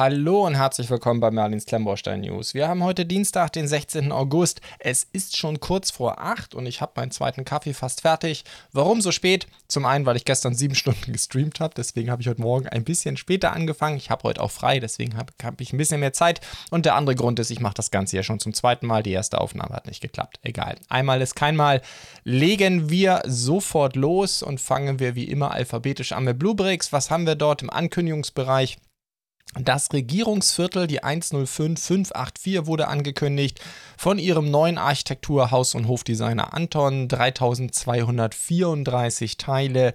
[0.00, 2.54] Hallo und herzlich willkommen bei Merlins Klemmbaustein News.
[2.54, 4.12] Wir haben heute Dienstag, den 16.
[4.12, 4.62] August.
[4.78, 8.44] Es ist schon kurz vor 8 und ich habe meinen zweiten Kaffee fast fertig.
[8.72, 9.46] Warum so spät?
[9.68, 12.82] Zum einen, weil ich gestern sieben Stunden gestreamt habe, deswegen habe ich heute Morgen ein
[12.82, 13.98] bisschen später angefangen.
[13.98, 16.40] Ich habe heute auch frei, deswegen habe hab ich ein bisschen mehr Zeit.
[16.70, 19.02] Und der andere Grund ist, ich mache das Ganze ja schon zum zweiten Mal.
[19.02, 20.40] Die erste Aufnahme hat nicht geklappt.
[20.40, 20.76] Egal.
[20.88, 21.82] Einmal ist kein Mal.
[22.24, 26.90] Legen wir sofort los und fangen wir wie immer alphabetisch an mit Bluebricks.
[26.90, 28.78] Was haben wir dort im Ankündigungsbereich?
[29.58, 33.60] Das Regierungsviertel, die 105584, wurde angekündigt
[33.96, 37.08] von ihrem neuen Architektur-, Haus- und Hofdesigner Anton.
[37.08, 39.92] 3234 Teile.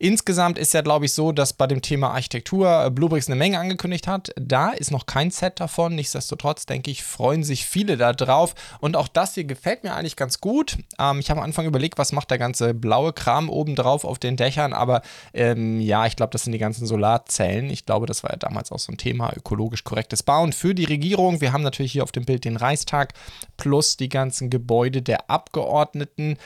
[0.00, 4.08] Insgesamt ist ja, glaube ich, so, dass bei dem Thema Architektur Bluebricks eine Menge angekündigt
[4.08, 4.32] hat.
[4.34, 5.94] Da ist noch kein Set davon.
[5.94, 8.56] Nichtsdestotrotz, denke ich, freuen sich viele da drauf.
[8.80, 10.76] Und auch das hier gefällt mir eigentlich ganz gut.
[10.98, 14.18] Ähm, ich habe am Anfang überlegt, was macht der ganze blaue Kram oben drauf auf
[14.18, 14.72] den Dächern.
[14.72, 15.02] Aber
[15.34, 17.70] ähm, ja, ich glaube, das sind die ganzen Solarzellen.
[17.70, 20.84] Ich glaube, das war ja damals auch so ein Thema ökologisch korrektes Bauen für die
[20.84, 21.40] Regierung.
[21.40, 23.14] Wir haben natürlich hier auf dem Bild den Reichstag
[23.56, 26.36] plus die ganzen Gebäude der Abgeordneten.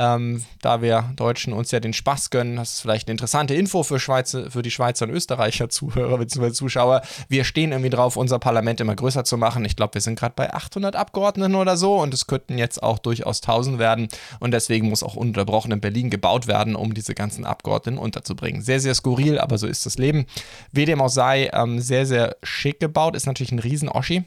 [0.00, 3.82] Ähm, da wir Deutschen uns ja den Spaß gönnen, das ist vielleicht eine interessante Info
[3.82, 6.52] für, Schweizer, für die Schweizer und Österreicher Zuhörer bzw.
[6.52, 7.02] Zuschauer.
[7.28, 9.62] Wir stehen irgendwie drauf, unser Parlament immer größer zu machen.
[9.66, 12.98] Ich glaube, wir sind gerade bei 800 Abgeordneten oder so und es könnten jetzt auch
[12.98, 17.44] durchaus 1000 werden und deswegen muss auch unterbrochen in Berlin gebaut werden, um diese ganzen
[17.44, 18.62] Abgeordneten unterzubringen.
[18.62, 20.24] Sehr, sehr skurril, aber so ist das Leben.
[20.72, 24.24] Wie dem auch sei, ähm, sehr, sehr schick gebaut, ist natürlich ein Riesen-Oschi.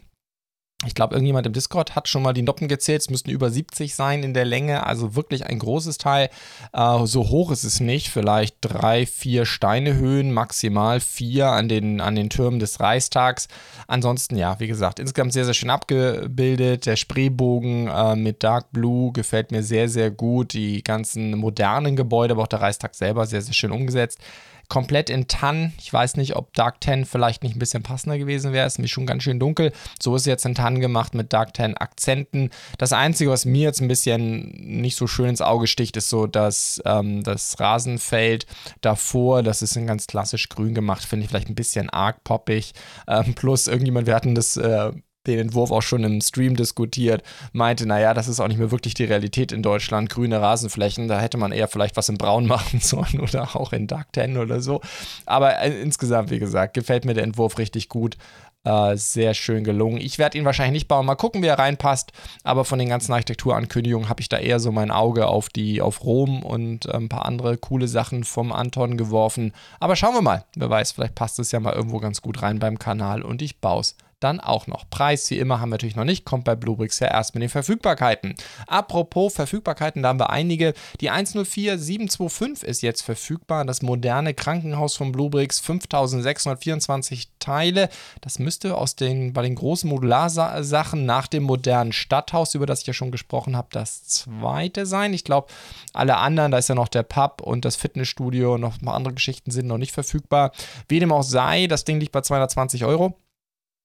[0.86, 3.02] Ich glaube, irgendjemand im Discord hat schon mal die Noppen gezählt.
[3.02, 4.86] Es müssten über 70 sein in der Länge.
[4.86, 6.30] Also wirklich ein großes Teil.
[6.74, 8.10] Äh, so hoch ist es nicht.
[8.10, 13.48] Vielleicht drei, vier Steinehöhen, maximal vier an den, an den Türmen des Reichstags.
[13.88, 16.86] Ansonsten, ja, wie gesagt, insgesamt sehr, sehr schön abgebildet.
[16.86, 20.54] Der Spreebogen äh, mit Dark Blue gefällt mir sehr, sehr gut.
[20.54, 24.20] Die ganzen modernen Gebäude, aber auch der Reichstag selber sehr, sehr schön umgesetzt
[24.70, 25.74] komplett in Tann.
[25.80, 28.66] Ich weiß nicht, ob Dark Tan vielleicht nicht ein bisschen passender gewesen wäre.
[28.66, 29.72] Ist mir schon ganz schön dunkel.
[30.02, 32.50] So ist jetzt in Tann gemacht mit Dark Tan Akzenten.
[32.78, 34.50] Das Einzige, was mir jetzt ein bisschen
[34.82, 38.46] nicht so schön ins Auge sticht, ist so, dass ähm, das Rasenfeld
[38.82, 42.74] davor, das ist in ganz klassisch grün gemacht, finde ich vielleicht ein bisschen arg poppig.
[43.08, 44.92] Ähm, plus irgendjemand, wir hatten das äh,
[45.28, 48.94] den Entwurf auch schon im Stream diskutiert, meinte, naja, das ist auch nicht mehr wirklich
[48.94, 50.10] die Realität in Deutschland.
[50.10, 53.88] Grüne Rasenflächen, da hätte man eher vielleicht was in Braun machen sollen oder auch in
[53.88, 54.82] Dark Ten oder so.
[55.26, 58.18] Aber äh, insgesamt, wie gesagt, gefällt mir der Entwurf richtig gut.
[58.66, 60.00] Äh, sehr schön gelungen.
[60.00, 61.06] Ich werde ihn wahrscheinlich nicht bauen.
[61.06, 62.14] Mal gucken, wie er reinpasst.
[62.46, 66.06] Aber von den ganzen Architekturankündigungen habe ich da eher so mein Auge auf die, auf
[66.06, 69.52] Rom und äh, ein paar andere coole Sachen vom Anton geworfen.
[69.82, 70.46] Aber schauen wir mal.
[70.56, 73.60] Wer weiß, vielleicht passt es ja mal irgendwo ganz gut rein beim Kanal und ich
[73.60, 74.90] baue es dann auch noch.
[74.90, 77.50] Preis, wie immer, haben wir natürlich noch nicht, kommt bei Bluebricks ja erst mit den
[77.50, 78.36] Verfügbarkeiten.
[78.68, 80.74] Apropos Verfügbarkeiten, da haben wir einige.
[81.02, 87.90] Die 104725 ist jetzt verfügbar, das moderne Krankenhaus von Bluebricks, 5624 Teile.
[88.22, 92.88] Das müsste aus den, bei den großen Modularsachen nach dem modernen Stadthaus, über das ich
[92.88, 95.14] ja schon gesprochen habe, das zweite sein.
[95.14, 95.48] Ich glaube,
[95.94, 99.14] alle anderen, da ist ja noch der Pub und das Fitnessstudio, noch ein paar andere
[99.14, 100.52] Geschichten sind noch nicht verfügbar.
[100.88, 103.18] Wie dem auch sei, das Ding liegt bei 220 Euro.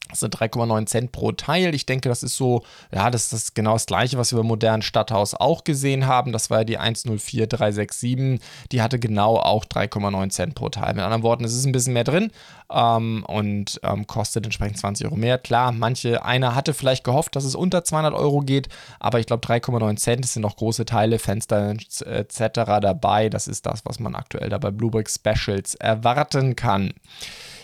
[0.09, 1.75] Das sind 3,9 Cent pro Teil.
[1.75, 4.81] Ich denke, das ist so, ja, das ist genau das gleiche, was wir beim modernen
[4.81, 6.33] Stadthaus auch gesehen haben.
[6.33, 8.41] Das war ja die 104367.
[8.73, 10.95] Die hatte genau auch 3,9 Cent pro Teil.
[10.95, 12.31] Mit anderen Worten, es ist ein bisschen mehr drin
[12.73, 15.37] ähm, und ähm, kostet entsprechend 20 Euro mehr.
[15.37, 18.69] Klar, manche, einer hatte vielleicht gehofft, dass es unter 200 Euro geht,
[19.01, 21.75] aber ich glaube 3,9 Cent, sind noch große Teile, Fenster
[22.07, 22.41] etc.
[22.81, 23.29] dabei.
[23.29, 26.95] Das ist das, was man aktuell da bei Bluebrick Specials erwarten kann.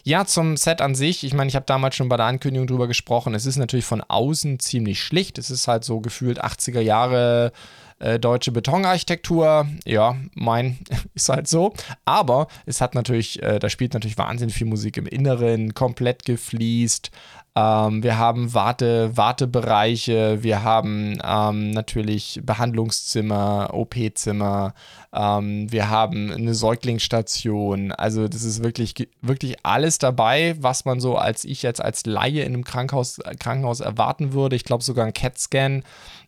[0.07, 1.25] Ja, zum Set an sich.
[1.25, 3.35] Ich meine, ich habe damals schon bei der Ankündigung drüber gesprochen.
[3.35, 5.39] Es ist natürlich von außen ziemlich schlicht.
[5.39, 7.53] Es ist halt so gefühlt 80er Jahre
[8.01, 9.67] äh, deutsche Betonarchitektur.
[9.87, 10.79] Ja, mein
[11.15, 11.73] ist halt so.
[12.05, 17.11] Aber es hat natürlich, äh, da spielt natürlich wahnsinnig viel Musik im Inneren, komplett gefliest.
[17.57, 24.75] Ähm, wir haben Warte, Wartebereiche, wir haben ähm, natürlich Behandlungszimmer, OP-Zimmer,
[25.13, 27.93] ähm, wir haben eine Säuglingsstation.
[27.93, 32.43] Also das ist wirklich, wirklich alles dabei, was man so als ich jetzt als Laie
[32.43, 34.57] in einem Krankenhaus, Krankenhaus erwarten würde.
[34.57, 35.85] Ich glaube sogar ein CAT-Scan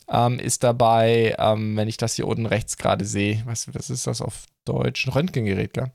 [0.08, 3.42] ähm, ist dabei, ähm, wenn ich das hier unten rechts gerade sehe.
[3.46, 5.06] Was, was ist das auf Deutsch?
[5.06, 5.90] Ein Röntgengerät, gell?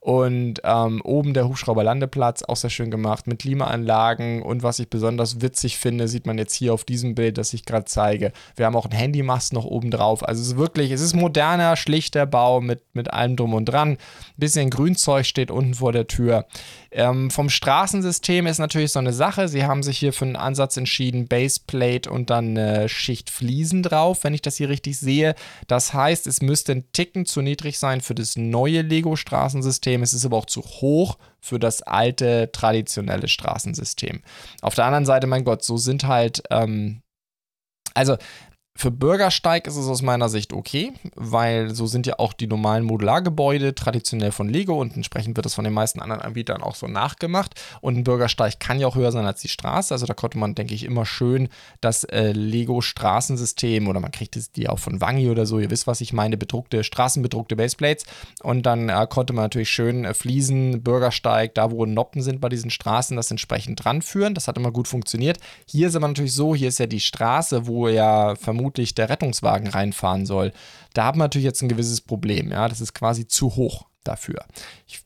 [0.00, 4.42] Und ähm, oben der Hubschrauberlandeplatz, auch sehr schön gemacht, mit Klimaanlagen.
[4.42, 7.64] Und was ich besonders witzig finde, sieht man jetzt hier auf diesem Bild, das ich
[7.64, 8.32] gerade zeige.
[8.54, 10.26] Wir haben auch einen Handymast noch oben drauf.
[10.26, 13.90] Also es ist wirklich, es ist moderner, schlichter Bau mit, mit allem drum und dran.
[13.92, 13.98] Ein
[14.36, 16.46] bisschen Grünzeug steht unten vor der Tür.
[16.90, 19.48] Ähm, vom Straßensystem ist natürlich so eine Sache.
[19.48, 24.24] Sie haben sich hier für einen Ansatz entschieden, Baseplate und dann eine Schicht Fliesen drauf,
[24.24, 25.34] wenn ich das hier richtig sehe.
[25.66, 30.02] Das heißt, es müsste ein Ticken zu niedrig sein für das neue Lego-Straßensystem.
[30.02, 34.22] Es ist aber auch zu hoch für das alte, traditionelle Straßensystem.
[34.62, 37.02] Auf der anderen Seite, mein Gott, so sind halt, ähm,
[37.94, 38.16] also
[38.80, 42.84] für Bürgersteig ist es aus meiner Sicht okay, weil so sind ja auch die normalen
[42.84, 46.86] Modulargebäude traditionell von Lego und entsprechend wird das von den meisten anderen Anbietern auch so
[46.86, 47.60] nachgemacht.
[47.80, 49.92] Und ein Bürgersteig kann ja auch höher sein als die Straße.
[49.92, 51.48] Also da konnte man, denke ich, immer schön
[51.80, 56.00] das äh, Lego-Straßensystem oder man kriegt die auch von Wangi oder so, ihr wisst, was
[56.00, 58.04] ich meine, bedruckte, straßenbedruckte Baseplates.
[58.44, 62.48] Und dann äh, konnte man natürlich schön äh, Fliesen, Bürgersteig, da wo Noppen sind bei
[62.48, 64.34] diesen Straßen, das entsprechend dran führen.
[64.34, 65.38] Das hat immer gut funktioniert.
[65.66, 69.08] Hier ist aber natürlich so, hier ist ja die Straße, wo ja vermutlich vermutlich der
[69.08, 70.52] Rettungswagen reinfahren soll.
[70.92, 72.50] Da haben wir natürlich jetzt ein gewisses Problem.
[72.50, 74.44] Ja, das ist quasi zu hoch dafür.
[74.86, 75.00] Ich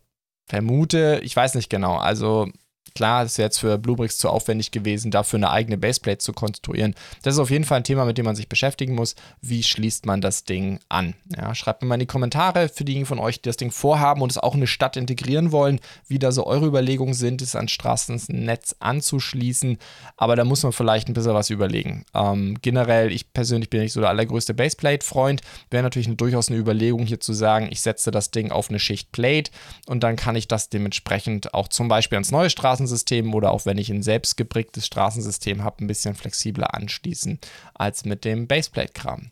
[0.49, 1.97] vermute, ich weiß nicht genau.
[1.97, 2.49] Also
[2.95, 6.95] Klar, ist jetzt für Bluebricks zu aufwendig gewesen, dafür eine eigene Baseplate zu konstruieren.
[7.23, 9.15] Das ist auf jeden Fall ein Thema, mit dem man sich beschäftigen muss.
[9.41, 11.15] Wie schließt man das Ding an?
[11.37, 14.23] Ja, schreibt mir mal in die Kommentare für diejenigen von euch, die das Ding vorhaben
[14.23, 17.57] und es auch in eine Stadt integrieren wollen, wie da so eure Überlegungen sind, es
[17.57, 19.79] an Straßennetz anzuschließen.
[20.17, 22.05] Aber da muss man vielleicht ein bisschen was überlegen.
[22.15, 25.41] Ähm, generell, ich persönlich bin nicht so der allergrößte Baseplate-Freund.
[25.71, 28.79] Wäre natürlich eine, durchaus eine Überlegung hier zu sagen, ich setze das Ding auf eine
[28.79, 29.51] Schicht Plate
[29.87, 33.67] und dann kann ich das dementsprechend auch zum Beispiel ans neue Straßen Straßensystem oder auch
[33.67, 37.39] wenn ich ein selbst geprägtes Straßensystem habe, ein bisschen flexibler anschließen
[37.75, 39.31] als mit dem Baseplate-Kram.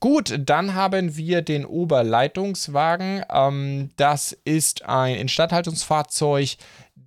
[0.00, 3.24] Gut, dann haben wir den Oberleitungswagen.
[3.30, 6.56] Ähm, das ist ein Instandhaltungsfahrzeug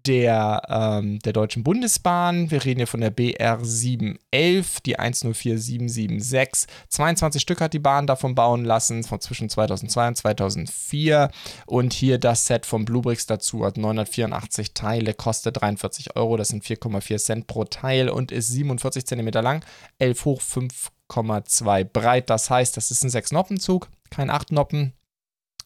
[0.08, 2.52] der, ähm, der Deutschen Bundesbahn.
[2.52, 6.68] Wir reden hier von der BR 711, die 104776.
[6.90, 11.32] 22 Stück hat die Bahn davon bauen lassen, von zwischen 2002 und 2004.
[11.66, 16.38] Und hier das Set von Bluebricks dazu hat 984 Teile, kostet 43 Euro.
[16.38, 19.66] Das sind 4,4 Cent pro Teil und ist 47 cm lang,
[20.00, 22.30] 11 hoch 5,2 breit.
[22.30, 24.94] Das heißt, das ist ein 6-Noppenzug, kein 8-Noppen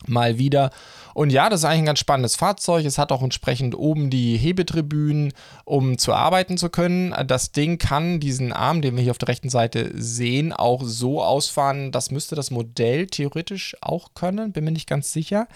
[0.07, 0.72] mal wieder.
[1.13, 2.86] Und ja, das ist eigentlich ein ganz spannendes Fahrzeug.
[2.86, 5.34] Es hat auch entsprechend oben die Hebetribünen,
[5.66, 7.13] um zu arbeiten zu können.
[7.28, 11.22] Das Ding kann diesen Arm, den wir hier auf der rechten Seite sehen, auch so
[11.22, 11.92] ausfahren.
[11.92, 15.48] Das müsste das Modell theoretisch auch können, bin mir nicht ganz sicher.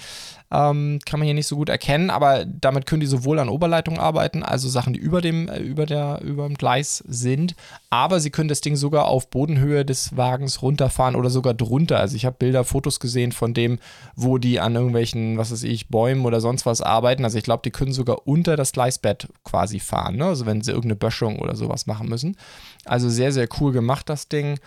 [0.51, 3.97] Ähm, kann man hier nicht so gut erkennen, aber damit können die sowohl an Oberleitung
[3.97, 7.55] arbeiten, also Sachen, die über dem, äh, über der, über dem Gleis sind,
[7.89, 11.99] aber sie können das Ding sogar auf Bodenhöhe des Wagens runterfahren oder sogar drunter.
[11.99, 13.79] Also ich habe Bilder, Fotos gesehen von dem,
[14.15, 17.23] wo die an irgendwelchen, was weiß ich, Bäumen oder sonst was arbeiten.
[17.23, 20.25] Also ich glaube, die können sogar unter das Gleisbett quasi fahren, ne?
[20.25, 22.37] also wenn sie irgendeine Böschung oder sowas machen müssen.
[22.85, 24.59] Also sehr, sehr cool gemacht, das Ding.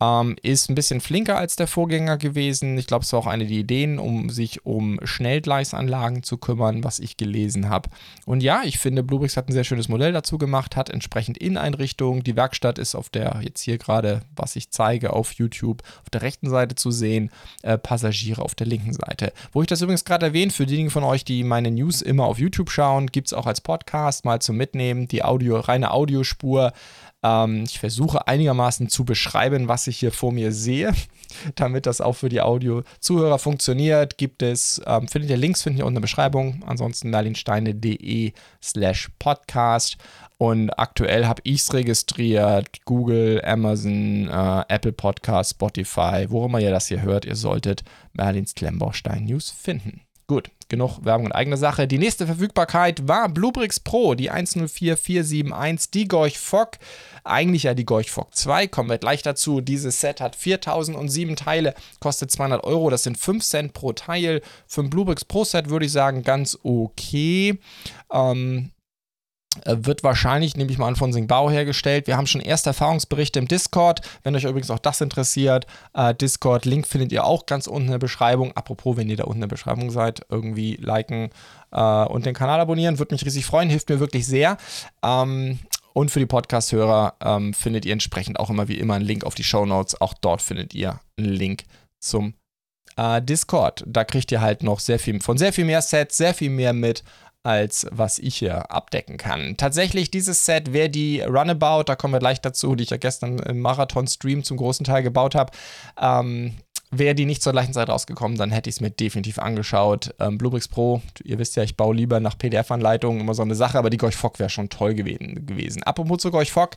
[0.00, 2.78] Ähm, ist ein bisschen flinker als der Vorgänger gewesen.
[2.78, 7.00] Ich glaube, es war auch eine der Ideen, um sich um Schnellgleisanlagen zu kümmern, was
[7.00, 7.90] ich gelesen habe.
[8.24, 12.22] Und ja, ich finde, Bluebricks hat ein sehr schönes Modell dazu gemacht, hat entsprechend Inneneinrichtungen.
[12.22, 16.22] Die Werkstatt ist auf der, jetzt hier gerade, was ich zeige, auf YouTube, auf der
[16.22, 17.30] rechten Seite zu sehen,
[17.62, 19.32] äh, Passagiere auf der linken Seite.
[19.52, 22.38] Wo ich das übrigens gerade erwähnt, für diejenigen von euch, die meine News immer auf
[22.38, 26.72] YouTube schauen, gibt es auch als Podcast mal zum Mitnehmen die Audio, reine Audiospur
[27.22, 30.92] ähm, ich versuche einigermaßen zu beschreiben, was ich hier vor mir sehe,
[31.56, 34.18] damit das auch für die Audio-Zuhörer funktioniert.
[34.18, 36.62] Gibt es, ähm, findet ihr Links, findet ihr unten in der Beschreibung.
[36.66, 38.32] Ansonsten merlinsteine.de
[38.62, 39.96] slash podcast.
[40.38, 42.84] Und aktuell habe ich es registriert.
[42.84, 47.82] Google, Amazon, äh, Apple Podcast, Spotify, wo immer ihr das hier hört, ihr solltet
[48.12, 50.07] Merlins Klemmbaustein News finden.
[50.30, 51.88] Gut, genug Werbung in eigener Sache.
[51.88, 56.72] Die nächste Verfügbarkeit war Bluebricks Pro, die 104471, die Gorch Fock.
[57.24, 59.62] Eigentlich ja die Gorch Fock 2, kommen wir gleich dazu.
[59.62, 64.42] Dieses Set hat 4007 Teile, kostet 200 Euro, das sind 5 Cent pro Teil.
[64.66, 67.58] Für ein Bluebricks Pro Set würde ich sagen, ganz okay.
[68.12, 68.77] Ähm, äh,
[69.66, 72.06] wird wahrscheinlich, nehme ich mal an, von Singbao hergestellt.
[72.06, 74.00] Wir haben schon erste Erfahrungsberichte im Discord.
[74.22, 77.92] Wenn euch übrigens auch das interessiert, äh, Discord, Link findet ihr auch ganz unten in
[77.92, 78.52] der Beschreibung.
[78.56, 81.30] Apropos, wenn ihr da unten in der Beschreibung seid, irgendwie liken
[81.70, 84.56] äh, und den Kanal abonnieren, würde mich riesig freuen, hilft mir wirklich sehr.
[85.04, 85.58] Ähm,
[85.92, 89.34] und für die Podcast-Hörer ähm, findet ihr entsprechend auch immer wie immer einen Link auf
[89.34, 90.00] die Show Notes.
[90.00, 91.64] Auch dort findet ihr einen Link
[91.98, 92.34] zum
[92.96, 93.84] äh, Discord.
[93.86, 96.72] Da kriegt ihr halt noch sehr viel von sehr viel mehr Sets, sehr viel mehr
[96.72, 97.02] mit
[97.42, 99.56] als was ich hier abdecken kann.
[99.56, 103.38] Tatsächlich, dieses Set wäre die Runabout, da kommen wir gleich dazu, die ich ja gestern
[103.38, 105.52] im Marathon-Stream zum großen Teil gebaut habe.
[106.00, 106.56] Ähm,
[106.90, 110.14] Wäre die nicht zur gleichen Zeit rausgekommen, dann hätte ich es mir definitiv angeschaut.
[110.18, 113.78] Ähm, Bluebricks Pro, ihr wisst ja, ich baue lieber nach PDF-Anleitungen, immer so eine Sache,
[113.78, 115.82] aber die Gorch Fock wäre schon toll gewesen, gewesen.
[115.82, 116.76] Apropos zu Gorch Fock,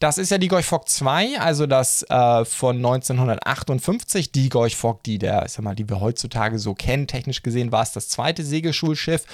[0.00, 5.04] das ist ja die Gorch Fock 2, also das äh, von 1958, die Gorch Fock,
[5.04, 7.06] die der, ich sag mal, die wir heutzutage so kennen.
[7.06, 9.26] Technisch gesehen war es das zweite Segelschulschiff.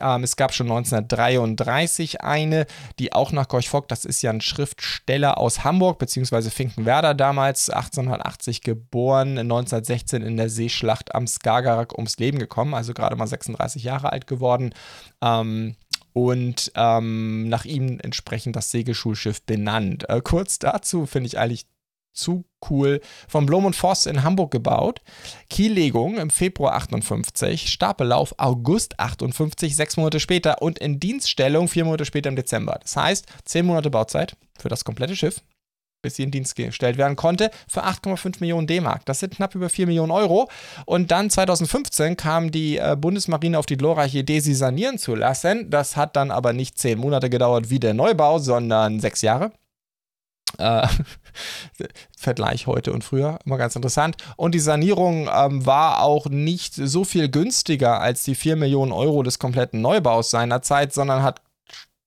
[0.00, 2.66] Ähm, es gab schon 1933 eine,
[3.00, 7.68] die auch nach Gorch Fock, das ist ja ein Schriftsteller aus Hamburg, beziehungsweise Finkenwerder damals,
[7.68, 13.26] 1880 geboren, 19 1916 in der Seeschlacht am Skagerrak ums Leben gekommen, also gerade mal
[13.26, 14.74] 36 Jahre alt geworden.
[15.20, 15.76] Ähm,
[16.12, 20.08] und ähm, nach ihm entsprechend das Segelschulschiff benannt.
[20.10, 21.66] Äh, kurz dazu finde ich eigentlich
[22.12, 23.00] zu cool.
[23.26, 25.00] Von Blom und Voss in Hamburg gebaut.
[25.48, 32.04] Kiellegung im Februar 58, Stapellauf August 58, sechs Monate später und in Dienststellung vier Monate
[32.04, 32.78] später im Dezember.
[32.82, 35.42] Das heißt, zehn Monate Bauzeit für das komplette Schiff
[36.02, 39.06] bis sie in Dienst gestellt werden konnte, für 8,5 Millionen D-Mark.
[39.06, 40.48] Das sind knapp über 4 Millionen Euro.
[40.84, 45.70] Und dann 2015 kam die äh, Bundesmarine auf die glorreiche Idee, sie sanieren zu lassen.
[45.70, 49.52] Das hat dann aber nicht 10 Monate gedauert wie der Neubau, sondern 6 Jahre.
[50.58, 50.86] Äh,
[52.18, 54.16] Vergleich heute und früher, immer ganz interessant.
[54.36, 59.22] Und die Sanierung ähm, war auch nicht so viel günstiger als die 4 Millionen Euro
[59.22, 61.40] des kompletten Neubaus seinerzeit, sondern hat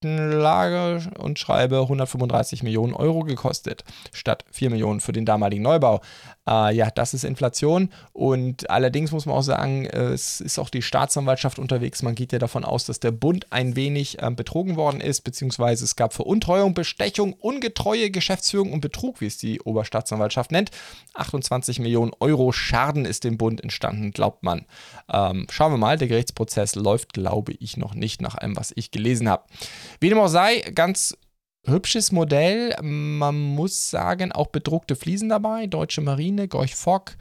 [0.04, 3.84] Lage und schreibe 135 Millionen Euro gekostet,
[4.14, 6.02] statt 4 Millionen für den damaligen Neubau.
[6.48, 10.82] Äh, ja, das ist Inflation und allerdings muss man auch sagen, es ist auch die
[10.82, 12.04] Staatsanwaltschaft unterwegs.
[12.04, 15.84] Man geht ja davon aus, dass der Bund ein wenig äh, betrogen worden ist, beziehungsweise
[15.84, 20.72] es gab Veruntreuung, Bestechung, ungetreue Geschäftsführung und Betrug, wie es die Oberstaatsanwaltschaft nennt.
[21.14, 24.66] 28 Millionen Euro Schaden ist dem Bund entstanden, glaubt man.
[25.12, 28.92] Ähm, schauen wir mal, der Gerichtsprozess läuft, glaube ich, noch nicht nach allem, was ich
[28.92, 29.44] gelesen habe.
[30.00, 31.18] Wie dem auch sei, ganz
[31.66, 32.76] hübsches Modell.
[32.82, 35.68] Man muss sagen, auch bedruckte Fliesen dabei.
[35.68, 37.18] Deutsche Marine, Gorch Fock.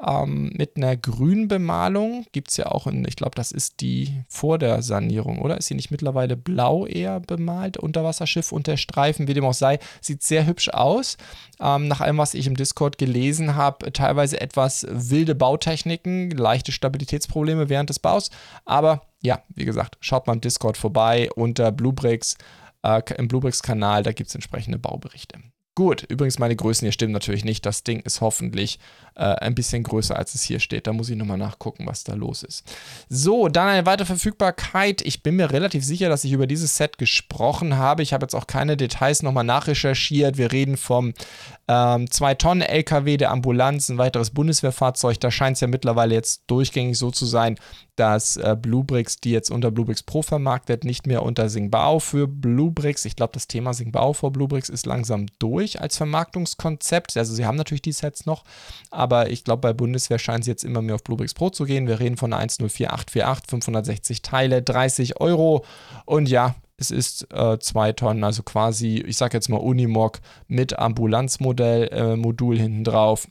[0.00, 4.22] Ähm, mit einer grünen Bemalung gibt es ja auch, in, ich glaube, das ist die
[4.28, 5.58] vor der Sanierung, oder?
[5.58, 7.78] Ist sie nicht mittlerweile blau eher bemalt?
[7.78, 11.16] Unterwasserschiff und der Streifen, wie dem auch sei, sieht sehr hübsch aus.
[11.60, 17.68] Ähm, nach allem, was ich im Discord gelesen habe, teilweise etwas wilde Bautechniken, leichte Stabilitätsprobleme
[17.68, 18.30] während des Baus.
[18.64, 22.36] Aber ja, wie gesagt, schaut mal im Discord vorbei unter Bluebricks
[22.82, 25.38] äh, im Bluebricks-Kanal, da gibt es entsprechende Bauberichte.
[25.78, 27.64] Gut, übrigens meine Größen hier stimmen natürlich nicht.
[27.64, 28.80] Das Ding ist hoffentlich
[29.14, 30.88] äh, ein bisschen größer, als es hier steht.
[30.88, 32.64] Da muss ich nochmal nachgucken, was da los ist.
[33.08, 35.02] So, dann eine weitere Verfügbarkeit.
[35.02, 38.02] Ich bin mir relativ sicher, dass ich über dieses Set gesprochen habe.
[38.02, 40.36] Ich habe jetzt auch keine Details nochmal nachrecherchiert.
[40.36, 41.14] Wir reden vom
[41.68, 45.20] ähm, 2-Tonnen-LKW der Ambulanz, ein weiteres Bundeswehrfahrzeug.
[45.20, 47.56] Da scheint es ja mittlerweile jetzt durchgängig so zu sein,
[47.96, 53.04] dass äh, Bluebricks, die jetzt unter Bluebricks Pro vermarktet, nicht mehr unter Singbao für Bluebricks.
[53.04, 57.16] Ich glaube, das Thema Singbao vor Bluebricks ist langsam durch als Vermarktungskonzept.
[57.16, 58.44] Also sie haben natürlich die Sets noch,
[58.90, 61.86] aber ich glaube, bei Bundeswehr scheinen sie jetzt immer mehr auf Bluebricks Pro zu gehen.
[61.86, 65.64] Wir reden von einer 104848, 560 Teile, 30 Euro
[66.06, 70.78] und ja, es ist äh, zwei Tonnen, also quasi, ich sage jetzt mal Unimog mit
[70.78, 73.26] Ambulanzmodell, äh, Modul hinten drauf.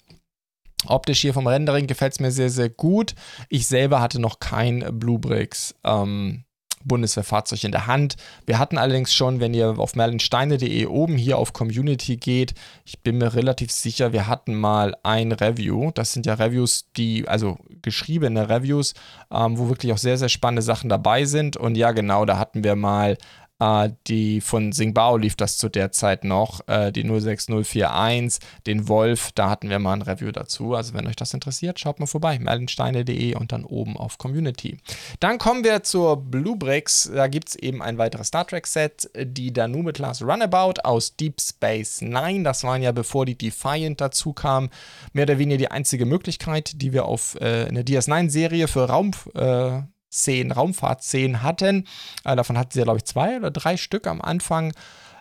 [0.86, 3.16] Optisch hier vom Rendering gefällt es mir sehr, sehr gut.
[3.50, 6.44] Ich selber hatte noch kein Bluebricks ähm,
[6.88, 8.16] Bundeswehrfahrzeug in der Hand.
[8.46, 12.54] Wir hatten allerdings schon, wenn ihr auf merlinsteine.de oben hier auf Community geht,
[12.86, 15.92] ich bin mir relativ sicher, wir hatten mal ein Review.
[15.92, 18.94] Das sind ja Reviews, die, also geschriebene Reviews,
[19.32, 21.58] ähm, wo wirklich auch sehr, sehr spannende Sachen dabei sind.
[21.58, 23.18] Und ja, genau, da hatten wir mal
[23.60, 29.32] äh, die von Singbao lief das zu der Zeit noch, äh, die 06041, den Wolf,
[29.34, 30.76] da hatten wir mal ein Review dazu.
[30.76, 34.78] Also wenn euch das interessiert, schaut mal vorbei, merlinsteine.de und dann oben auf Community.
[35.20, 37.10] Dann kommen wir zur Bluebricks.
[37.14, 42.02] Da gibt es eben ein weiteres Star Trek-Set, die Danube Class Runabout aus Deep Space
[42.02, 42.44] Nine.
[42.44, 44.70] Das waren ja, bevor die Defiant dazu kam,
[45.14, 49.12] mehr oder weniger die einzige Möglichkeit, die wir auf äh, in der DS9-Serie für Raum
[49.34, 51.88] äh, Szenen, Raumfahrtszenen hatten.
[52.24, 54.74] Äh, davon hatten sie glaube ich, zwei oder drei Stück am Anfang.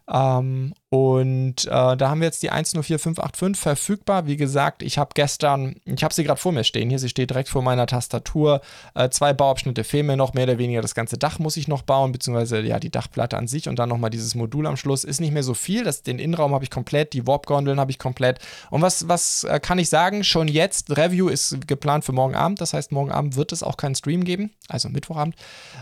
[0.09, 4.27] Ähm, und äh, da haben wir jetzt die 104585 verfügbar.
[4.27, 6.89] Wie gesagt, ich habe gestern, ich habe sie gerade vor mir stehen.
[6.89, 8.63] Hier, sie steht direkt vor meiner Tastatur.
[8.95, 11.83] Äh, zwei Bauabschnitte fehlen mir noch, mehr oder weniger das ganze Dach muss ich noch
[11.83, 15.05] bauen, beziehungsweise ja, die Dachplatte an sich und dann nochmal dieses Modul am Schluss.
[15.05, 15.85] Ist nicht mehr so viel.
[15.85, 18.39] Das, den Innenraum habe ich komplett, die Warp-Gondeln habe ich komplett.
[18.71, 20.25] Und was, was äh, kann ich sagen?
[20.25, 22.63] Schon jetzt, Review ist geplant für morgen Abend.
[22.63, 25.37] Das heißt, morgen Abend wird es auch keinen Stream geben, also Mittwochabend,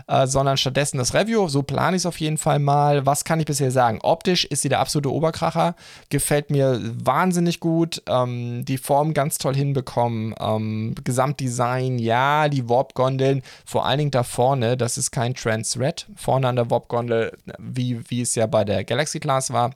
[0.07, 1.47] äh, sondern stattdessen das Review.
[1.47, 3.05] So plane ich es auf jeden Fall mal.
[3.05, 3.99] Was kann ich bisher sagen?
[4.01, 5.75] Optisch ist sie der absolute Oberkracher.
[6.09, 8.01] Gefällt mir wahnsinnig gut.
[8.07, 10.35] Ähm, die Form ganz toll hinbekommen.
[10.39, 16.07] Ähm, Gesamtdesign, ja, die Warp-Gondeln, vor allen Dingen da vorne, das ist kein Trans-Red.
[16.15, 19.71] Vorne an der Warp-Gondel, wie, wie es ja bei der Galaxy Class war.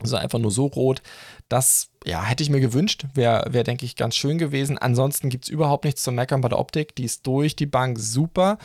[0.00, 1.02] Also einfach nur so rot.
[1.48, 3.06] Das ja, hätte ich mir gewünscht.
[3.14, 4.78] Wäre, wär, denke ich, ganz schön gewesen.
[4.78, 6.94] Ansonsten gibt es überhaupt nichts zu meckern bei der Optik.
[6.96, 8.58] Die ist durch die Bank super.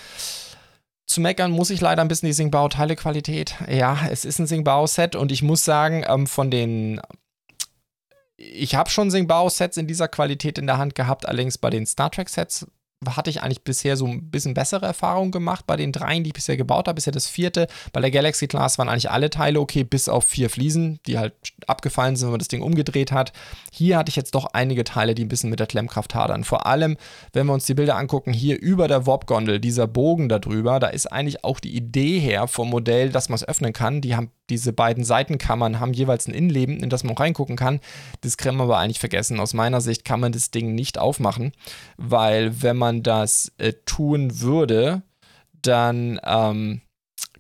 [1.08, 3.56] Zu meckern muss ich leider ein bisschen die Singbao-Teilequalität.
[3.70, 7.00] Ja, es ist ein Singbao-Set und ich muss sagen, ähm, von den.
[8.38, 12.10] Ich habe schon Singbao-Sets in dieser Qualität in der Hand gehabt, allerdings bei den Star
[12.10, 12.68] Trek-Sets
[13.08, 16.34] hatte ich eigentlich bisher so ein bisschen bessere Erfahrungen gemacht bei den dreien, die ich
[16.34, 16.96] bisher gebaut habe.
[16.96, 17.68] Bisher das vierte.
[17.94, 21.34] Bei der Galaxy Class waren eigentlich alle Teile okay, bis auf vier Fliesen, die halt
[21.68, 23.34] abgefallen sind, wenn man das Ding umgedreht hat.
[23.72, 26.44] Hier hatte ich jetzt doch einige Teile, die ein bisschen mit der Klemmkraft hadern.
[26.44, 26.98] Vor allem,
[27.34, 30.88] wenn wir uns die Bilder angucken, hier über der Warp-Gondel, dieser Bogen da drüber, da
[30.88, 34.02] ist eigentlich auch die Idee her vom Modell, dass man es öffnen kann.
[34.02, 37.80] Die haben diese beiden Seitenkammern haben jeweils ein Innenleben, in das man auch reingucken kann.
[38.22, 39.40] Das kann man aber eigentlich vergessen.
[39.40, 41.52] Aus meiner Sicht kann man das Ding nicht aufmachen,
[41.98, 45.02] weil wenn man das äh, tun würde,
[45.62, 46.82] dann ähm,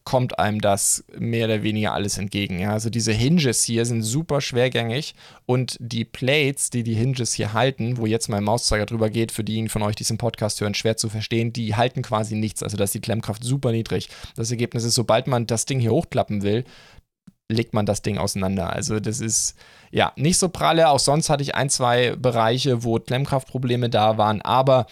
[0.05, 2.59] kommt einem das mehr oder weniger alles entgegen.
[2.59, 2.71] Ja?
[2.71, 5.15] Also diese Hinges hier sind super schwergängig
[5.47, 9.43] und die Plates, die die Hinges hier halten, wo jetzt mein Mauszeiger drüber geht, für
[9.43, 12.62] diejenigen von euch, die es im Podcast hören, schwer zu verstehen, die halten quasi nichts.
[12.62, 14.09] Also da ist die Klemmkraft super niedrig.
[14.35, 16.65] Das Ergebnis ist, sobald man das Ding hier hochklappen will,
[17.50, 18.72] legt man das Ding auseinander.
[18.72, 19.56] Also das ist
[19.92, 20.90] ja nicht so pralle.
[20.90, 24.88] Auch sonst hatte ich ein, zwei Bereiche, wo Klemmkraftprobleme da waren, aber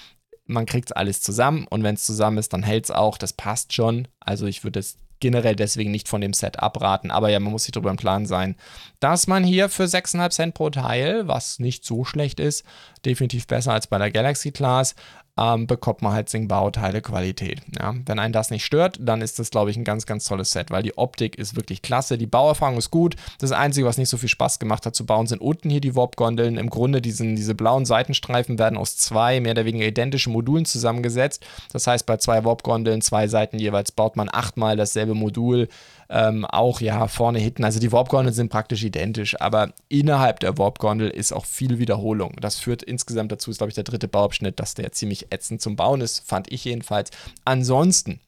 [0.45, 3.17] man kriegt es alles zusammen und wenn es zusammen ist, dann hält es auch.
[3.17, 4.07] Das passt schon.
[4.19, 7.09] Also ich würde es generell deswegen nicht von dem Set abraten.
[7.09, 8.57] Aber ja, man muss sich darüber im Klaren sein,
[8.99, 12.65] dass man hier für 6,5 Cent pro Teil, was nicht so schlecht ist,
[13.05, 14.95] definitiv besser als bei der Galaxy Class,
[15.37, 17.61] ähm, bekommt man halt Sing-Bauteile Qualität.
[17.79, 17.95] Ja?
[18.05, 20.69] Wenn einen das nicht stört, dann ist das, glaube ich, ein ganz, ganz tolles Set,
[20.69, 23.15] weil die Optik ist wirklich klasse, die Bauerfahrung ist gut.
[23.39, 25.95] Das Einzige, was nicht so viel Spaß gemacht hat zu bauen, sind unten hier die
[25.95, 26.57] Warp-Gondeln.
[26.57, 31.45] Im Grunde diesen, diese blauen Seitenstreifen werden aus zwei mehr oder weniger identischen Modulen zusammengesetzt.
[31.71, 35.67] Das heißt, bei zwei Warp-Gondeln, zwei Seiten jeweils, baut man achtmal dasselbe Modul
[36.09, 37.63] ähm, auch ja vorne hinten.
[37.63, 42.35] Also die Warp-Gondeln sind praktisch identisch, aber innerhalb der Warp-Gondel ist auch viel Wiederholung.
[42.39, 45.75] Das führt insgesamt dazu, ist glaube ich der dritte Bauabschnitt, dass der ziemlich ätzend zum
[45.75, 47.11] Bauen ist, fand ich jedenfalls.
[47.45, 48.19] Ansonsten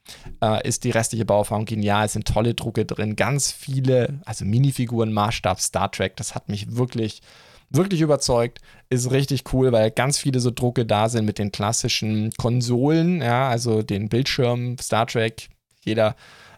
[0.41, 5.13] äh, ist die restliche Bauerfahrung genial, es sind tolle Drucke drin, ganz viele, also Minifiguren,
[5.13, 7.21] Maßstab Star Trek, das hat mich wirklich
[7.69, 8.61] wirklich überzeugt.
[8.89, 13.49] Ist richtig cool, weil ganz viele so Drucke da sind mit den klassischen Konsolen, ja,
[13.49, 15.49] also den Bildschirm, Star Trek.
[15.83, 16.15] Jeder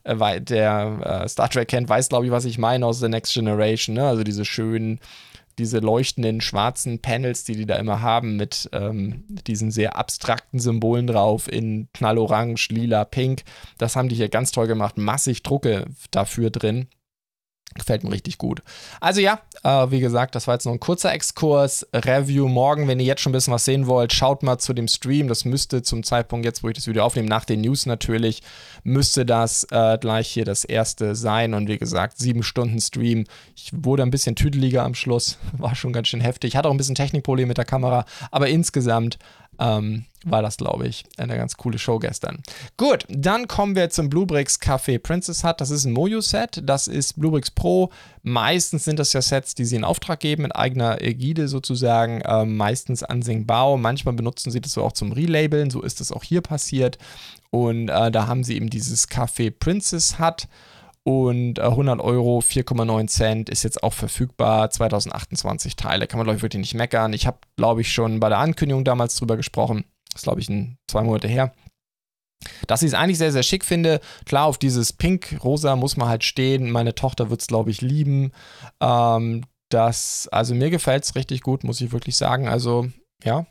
[0.07, 3.33] äh, der äh, Star Trek kennt, weiß, glaube ich, was ich meine aus The Next
[3.33, 3.95] Generation.
[3.95, 4.07] Ne?
[4.07, 4.99] Also diese schönen,
[5.57, 11.07] diese leuchtenden schwarzen Panels, die die da immer haben, mit ähm, diesen sehr abstrakten Symbolen
[11.07, 13.43] drauf in knallorange, lila, pink.
[13.77, 14.97] Das haben die hier ganz toll gemacht.
[14.97, 16.87] Massig Drucke dafür drin.
[17.75, 18.63] Gefällt mir richtig gut.
[18.99, 21.85] Also ja, äh, wie gesagt, das war jetzt nur ein kurzer Exkurs.
[21.93, 24.87] Review morgen, wenn ihr jetzt schon ein bisschen was sehen wollt, schaut mal zu dem
[24.87, 25.27] Stream.
[25.27, 28.41] Das müsste zum Zeitpunkt jetzt, wo ich das Video aufnehme, nach den News natürlich,
[28.83, 31.53] müsste das äh, gleich hier das erste sein.
[31.53, 33.25] Und wie gesagt, sieben Stunden Stream.
[33.55, 35.37] Ich wurde ein bisschen tüdeliger am Schluss.
[35.57, 36.55] War schon ganz schön heftig.
[36.55, 38.05] Hatte auch ein bisschen Technikprobleme mit der Kamera.
[38.31, 39.19] Aber insgesamt
[39.59, 42.41] ähm, war das, glaube ich, eine ganz coole Show gestern.
[42.75, 45.61] Gut, dann kommen wir zum Bluebricks Café Princess Hut.
[45.61, 46.61] Das ist ein Mojo-Set.
[46.65, 47.91] Das ist Bluebricks Pro.
[48.23, 52.21] Meistens sind das ja Sets, die sie in Auftrag geben, mit eigener Ägide sozusagen.
[52.25, 53.77] Ähm, meistens an Singbao.
[53.77, 55.69] Manchmal benutzen sie das so auch zum Relabeln.
[55.69, 56.97] So ist es auch hier passiert.
[57.49, 60.47] Und äh, da haben sie eben dieses Café Princess Hut
[61.07, 64.69] und 100 äh, Euro, 4,9 Cent ist jetzt auch verfügbar.
[64.69, 66.05] 2028 Teile.
[66.05, 67.13] Kann man, glaube ich, wirklich nicht meckern.
[67.13, 69.85] Ich habe, glaube ich, schon bei der Ankündigung damals drüber gesprochen.
[70.11, 71.53] Das ist, glaube ich, ein, zwei Monate her.
[72.67, 74.01] Dass ich es eigentlich sehr, sehr schick finde.
[74.25, 76.71] Klar, auf dieses Pink-Rosa muss man halt stehen.
[76.71, 78.33] Meine Tochter wird es, glaube ich, lieben.
[78.81, 82.49] Ähm, das, also mir gefällt es richtig gut, muss ich wirklich sagen.
[82.49, 82.89] Also,
[83.23, 83.45] ja,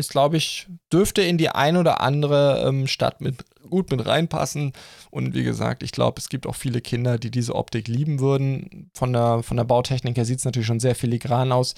[0.00, 4.72] ist, glaube ich, dürfte in die ein oder andere ähm, Stadt mit, gut mit reinpassen.
[5.10, 8.90] Und wie gesagt, ich glaube, es gibt auch viele Kinder, die diese Optik lieben würden.
[8.94, 11.74] Von der, von der Bautechnik her sieht es natürlich schon sehr filigran aus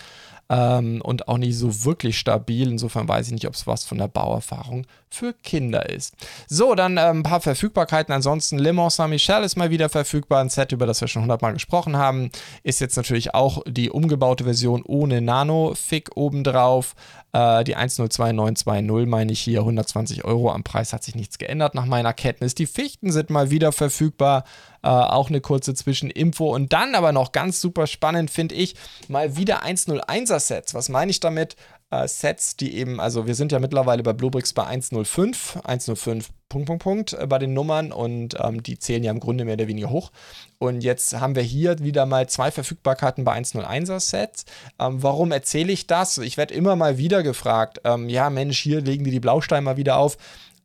[0.48, 2.68] ähm, und auch nicht so wirklich stabil.
[2.68, 6.14] Insofern weiß ich nicht, ob es was von der Bauerfahrung für Kinder ist.
[6.46, 8.14] So, dann äh, ein paar Verfügbarkeiten.
[8.14, 10.40] Ansonsten Le Mans Saint-Michel ist mal wieder verfügbar.
[10.40, 12.30] Ein Set, über das wir schon hundertmal gesprochen haben.
[12.62, 16.94] Ist jetzt natürlich auch die umgebaute Version ohne Nano-Fick obendrauf.
[17.32, 20.50] Äh, die 102920 meine ich hier, 120 Euro.
[20.50, 22.54] Am Preis hat sich nichts geändert nach meiner Kenntnis.
[22.54, 24.44] Die Fichten sind mal wieder verfügbar.
[24.82, 26.54] Äh, auch eine kurze Zwischeninfo.
[26.54, 28.74] Und dann aber noch ganz super spannend, finde ich,
[29.08, 30.74] mal wieder 101er Sets.
[30.74, 31.56] Was meine ich damit?
[31.92, 36.66] Äh, Sets, die eben, also wir sind ja mittlerweile bei Bluebricks bei 105, 105 Punkt,
[36.66, 39.68] Punkt, Punkt äh, bei den Nummern und ähm, die zählen ja im Grunde mehr oder
[39.68, 40.10] weniger hoch.
[40.58, 44.46] Und jetzt haben wir hier wieder mal zwei Verfügbarkeiten bei 101er Sets.
[44.78, 46.16] Ähm, warum erzähle ich das?
[46.16, 49.76] Ich werde immer mal wieder gefragt, ähm, ja Mensch, hier legen die die Blausteine mal
[49.76, 50.16] wieder auf.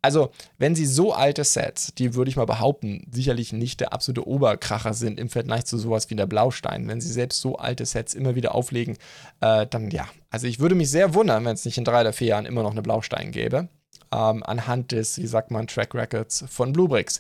[0.08, 4.26] Also, wenn sie so alte Sets, die würde ich mal behaupten, sicherlich nicht der absolute
[4.26, 8.14] Oberkracher sind im Vergleich zu sowas wie der Blaustein, wenn sie selbst so alte Sets
[8.14, 8.98] immer wieder auflegen,
[9.42, 10.08] äh, dann ja.
[10.30, 12.64] Also, ich würde mich sehr wundern, wenn es nicht in drei oder vier Jahren immer
[12.64, 13.68] noch eine Blaustein gäbe.
[14.14, 17.20] Ähm, anhand des, wie sagt man, Track Records von Bluebricks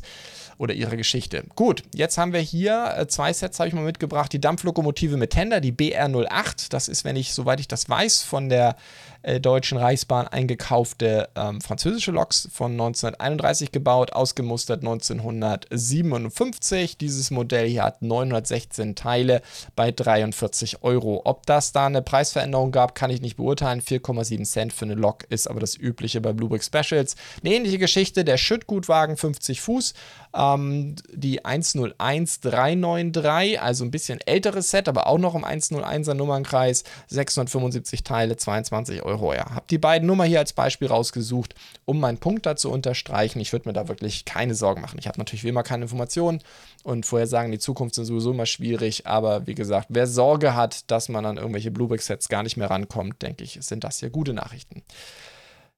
[0.57, 1.43] oder ihrer Geschichte.
[1.55, 4.31] Gut, jetzt haben wir hier äh, zwei Sets, habe ich mal mitgebracht.
[4.31, 6.69] Die Dampflokomotive mit Tender, die BR08.
[6.69, 8.77] Das ist, wenn ich, soweit ich das weiß, von der
[9.21, 16.97] äh, Deutschen Reichsbahn eingekaufte ähm, französische Loks von 1931 gebaut, ausgemustert 1957.
[16.97, 19.41] Dieses Modell hier hat 916 Teile
[19.75, 21.21] bei 43 Euro.
[21.25, 23.81] Ob das da eine Preisveränderung gab, kann ich nicht beurteilen.
[23.81, 27.15] 4,7 Cent für eine Lok ist aber das übliche bei Bluebrick Specials.
[27.43, 29.93] Eine ähnliche Geschichte, der Schüttgutwagen 50 Fuß,
[30.35, 38.03] ähm, die 101393, also ein bisschen älteres Set, aber auch noch im 101er Nummernkreis, 675
[38.03, 39.16] Teile, 22 Euro.
[39.21, 43.39] Ja, habe die beiden Nummer hier als Beispiel rausgesucht, um meinen Punkt da zu unterstreichen.
[43.39, 44.99] Ich würde mir da wirklich keine Sorgen machen.
[44.99, 46.41] Ich habe natürlich wie immer keine Informationen
[46.83, 51.09] und Vorhersagen die Zukunft sind sowieso immer schwierig, aber wie gesagt, wer Sorge hat, dass
[51.09, 54.83] man an irgendwelche Bluebrick-Sets gar nicht mehr rankommt, denke ich, sind das hier gute Nachrichten.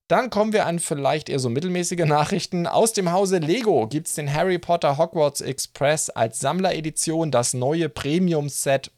[0.10, 2.66] Dann kommen wir an vielleicht eher so mittelmäßige Nachrichten.
[2.66, 7.90] Aus dem Hause Lego gibt es den Harry Potter Hogwarts Express als Sammleredition, das neue
[7.90, 8.92] Premium-Set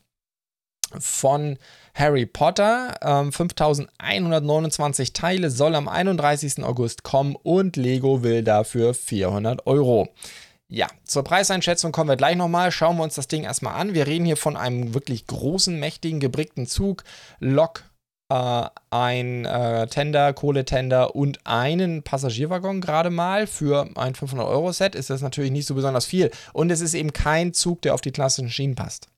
[1.00, 1.58] von
[1.94, 2.96] Harry Potter.
[3.02, 6.64] Ähm, 5129 Teile soll am 31.
[6.64, 10.10] August kommen und Lego will dafür 400 Euro.
[10.68, 12.72] Ja, zur Preiseinschätzung kommen wir gleich nochmal.
[12.72, 13.94] Schauen wir uns das Ding erstmal an.
[13.94, 17.04] Wir reden hier von einem wirklich großen, mächtigen, gebrickten Zug.
[17.40, 17.84] Lok
[18.32, 25.22] äh, ein äh, Tender, Kohletender und einen Passagierwaggon gerade mal für ein 500-Euro-Set ist das
[25.22, 26.32] natürlich nicht so besonders viel.
[26.54, 29.11] Und es ist eben kein Zug, der auf die klassischen Schienen passt.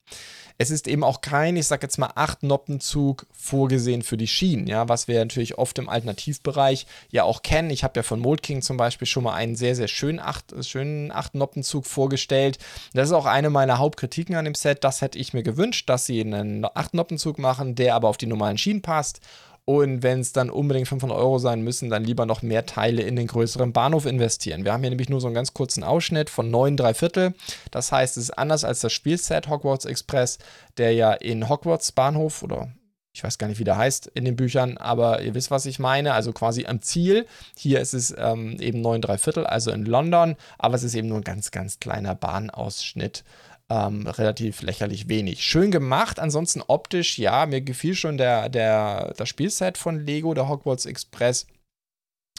[0.56, 4.68] Es ist eben auch kein, ich sag jetzt mal, acht Noppenzug vorgesehen für die Schienen,
[4.68, 7.70] ja, was wir natürlich oft im Alternativbereich ja auch kennen.
[7.70, 10.54] Ich habe ja von Mold King zum Beispiel schon mal einen sehr, sehr schönen acht,
[10.64, 12.58] schönen acht Noppenzug vorgestellt.
[12.92, 14.84] Das ist auch eine meiner Hauptkritiken an dem Set.
[14.84, 18.26] Das hätte ich mir gewünscht, dass sie einen acht Noppenzug machen, der aber auf die
[18.26, 19.20] normalen Schienen passt.
[19.66, 23.16] Und wenn es dann unbedingt 500 Euro sein müssen, dann lieber noch mehr Teile in
[23.16, 24.64] den größeren Bahnhof investieren.
[24.64, 27.34] Wir haben hier nämlich nur so einen ganz kurzen Ausschnitt von 9 3 Viertel.
[27.70, 30.38] Das heißt, es ist anders als das Spielset Hogwarts Express,
[30.76, 32.68] der ja in Hogwarts Bahnhof oder
[33.14, 35.78] ich weiß gar nicht, wie der heißt in den Büchern, aber ihr wisst, was ich
[35.78, 36.14] meine.
[36.14, 37.26] Also quasi am Ziel.
[37.56, 41.08] Hier ist es ähm, eben 9 3 Viertel, also in London, aber es ist eben
[41.08, 43.22] nur ein ganz, ganz kleiner Bahnausschnitt
[43.70, 45.42] ähm, relativ lächerlich wenig.
[45.42, 50.48] Schön gemacht, ansonsten optisch, ja, mir gefiel schon der, der, das Spielset von Lego, der
[50.48, 51.46] Hogwarts Express.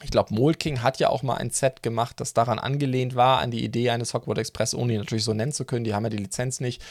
[0.04, 3.40] Ich glaube, Mold King hat ja auch mal ein Set gemacht, das daran angelehnt war,
[3.40, 5.86] an die Idee eines Hogwarts Express, ohne ihn natürlich so nennen zu können.
[5.86, 6.82] Die haben ja die Lizenz nicht.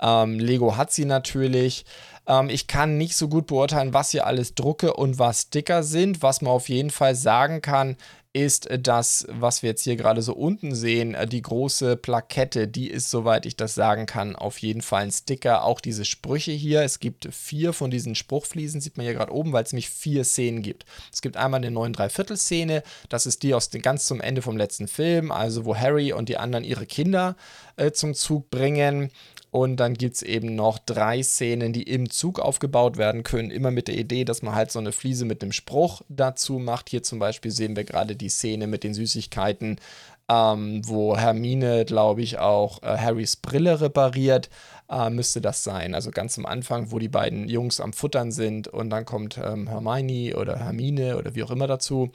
[0.00, 1.84] Ähm, Lego hat sie natürlich.
[2.26, 6.20] Ähm, ich kann nicht so gut beurteilen, was hier alles Drucke und was Sticker sind.
[6.20, 7.96] Was man auf jeden Fall sagen kann,
[8.44, 12.88] ist das, was wir jetzt hier gerade so unten sehen, äh, die große Plakette, die
[12.88, 15.64] ist, soweit ich das sagen kann, auf jeden Fall ein Sticker.
[15.64, 19.52] Auch diese Sprüche hier, es gibt vier von diesen Spruchfliesen, sieht man hier gerade oben,
[19.52, 20.84] weil es nämlich vier Szenen gibt.
[21.12, 24.56] Es gibt einmal eine 9 Dreiviertel-Szene, das ist die aus den, ganz zum Ende vom
[24.56, 27.36] letzten Film, also wo Harry und die anderen ihre Kinder
[27.76, 29.10] äh, zum Zug bringen.
[29.50, 33.50] Und dann gibt es eben noch drei Szenen, die im Zug aufgebaut werden können.
[33.50, 36.90] Immer mit der Idee, dass man halt so eine Fliese mit einem Spruch dazu macht.
[36.90, 39.80] Hier zum Beispiel sehen wir gerade die Szene mit den Süßigkeiten,
[40.28, 44.50] ähm, wo Hermine, glaube ich, auch äh, Harrys Brille repariert.
[44.90, 45.94] Äh, müsste das sein.
[45.94, 49.66] Also ganz am Anfang, wo die beiden Jungs am Futtern sind und dann kommt ähm,
[49.68, 52.10] Hermione oder Hermine oder wie auch immer dazu.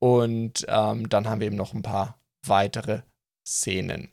[0.00, 3.02] Und ähm, dann haben wir eben noch ein paar weitere
[3.46, 4.08] Szenen.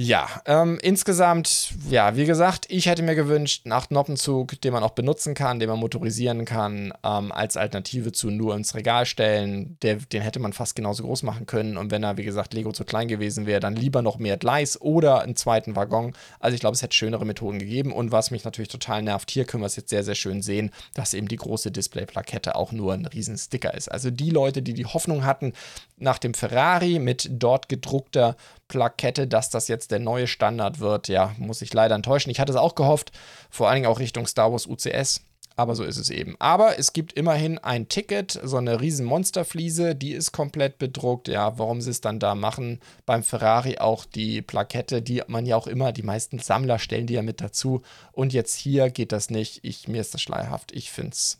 [0.00, 4.92] Ja, ähm, insgesamt, ja, wie gesagt, ich hätte mir gewünscht, einen 8-Noppenzug, den man auch
[4.92, 9.76] benutzen kann, den man motorisieren kann, ähm, als Alternative zu nur ins Regal stellen.
[9.82, 11.76] Der, den hätte man fast genauso groß machen können.
[11.76, 14.80] Und wenn er, wie gesagt, Lego zu klein gewesen wäre, dann lieber noch mehr Gleis
[14.80, 16.12] oder einen zweiten Waggon.
[16.38, 17.92] Also ich glaube, es hätte schönere Methoden gegeben.
[17.92, 20.70] Und was mich natürlich total nervt, hier können wir es jetzt sehr, sehr schön sehen,
[20.94, 23.88] dass eben die große Displayplakette auch nur ein riesen Sticker ist.
[23.88, 25.54] Also die Leute, die die Hoffnung hatten,
[25.96, 28.36] nach dem Ferrari mit dort gedruckter
[28.68, 31.08] Plakette, dass das jetzt der neue Standard wird.
[31.08, 32.30] Ja, muss ich leider enttäuschen.
[32.30, 33.12] Ich hatte es auch gehofft,
[33.50, 35.22] vor allen Dingen auch Richtung Star Wars UCS.
[35.58, 36.36] Aber so ist es eben.
[36.38, 41.26] Aber es gibt immerhin ein Ticket, so eine riesen Monsterfliese, die ist komplett bedruckt.
[41.26, 45.56] Ja, warum sie es dann da machen, beim Ferrari auch die Plakette, die man ja
[45.56, 47.82] auch immer, die meisten Sammler stellen die ja mit dazu.
[48.12, 49.58] Und jetzt hier geht das nicht.
[49.64, 50.70] Ich, mir ist das schleierhaft.
[50.70, 51.38] Ich finde es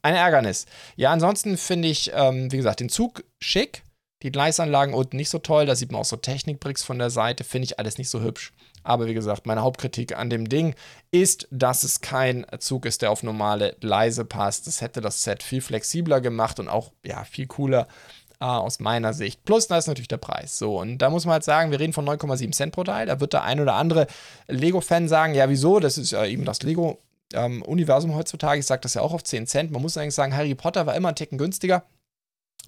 [0.00, 0.64] ein Ärgernis.
[0.96, 3.82] Ja, ansonsten finde ich, ähm, wie gesagt, den Zug schick.
[4.22, 7.44] Die Gleisanlagen unten nicht so toll, da sieht man auch so Technikbricks von der Seite,
[7.44, 8.52] finde ich alles nicht so hübsch.
[8.82, 10.74] Aber wie gesagt, meine Hauptkritik an dem Ding
[11.10, 14.66] ist, dass es kein Zug ist, der auf normale Gleise passt.
[14.66, 17.86] Das hätte das Set viel flexibler gemacht und auch ja, viel cooler
[18.40, 19.44] äh, aus meiner Sicht.
[19.44, 20.58] Plus, da ist natürlich der Preis.
[20.58, 23.06] So, und da muss man halt sagen, wir reden von 9,7 Cent pro Teil.
[23.06, 24.06] Da wird der ein oder andere
[24.48, 25.80] Lego-Fan sagen, ja, wieso?
[25.80, 26.98] Das ist ja eben das Lego.
[27.34, 29.70] Ähm, Universum heutzutage, ich sage das ja auch auf 10 Cent.
[29.70, 31.84] Man muss eigentlich sagen, Harry Potter war immer einen Ticken günstiger.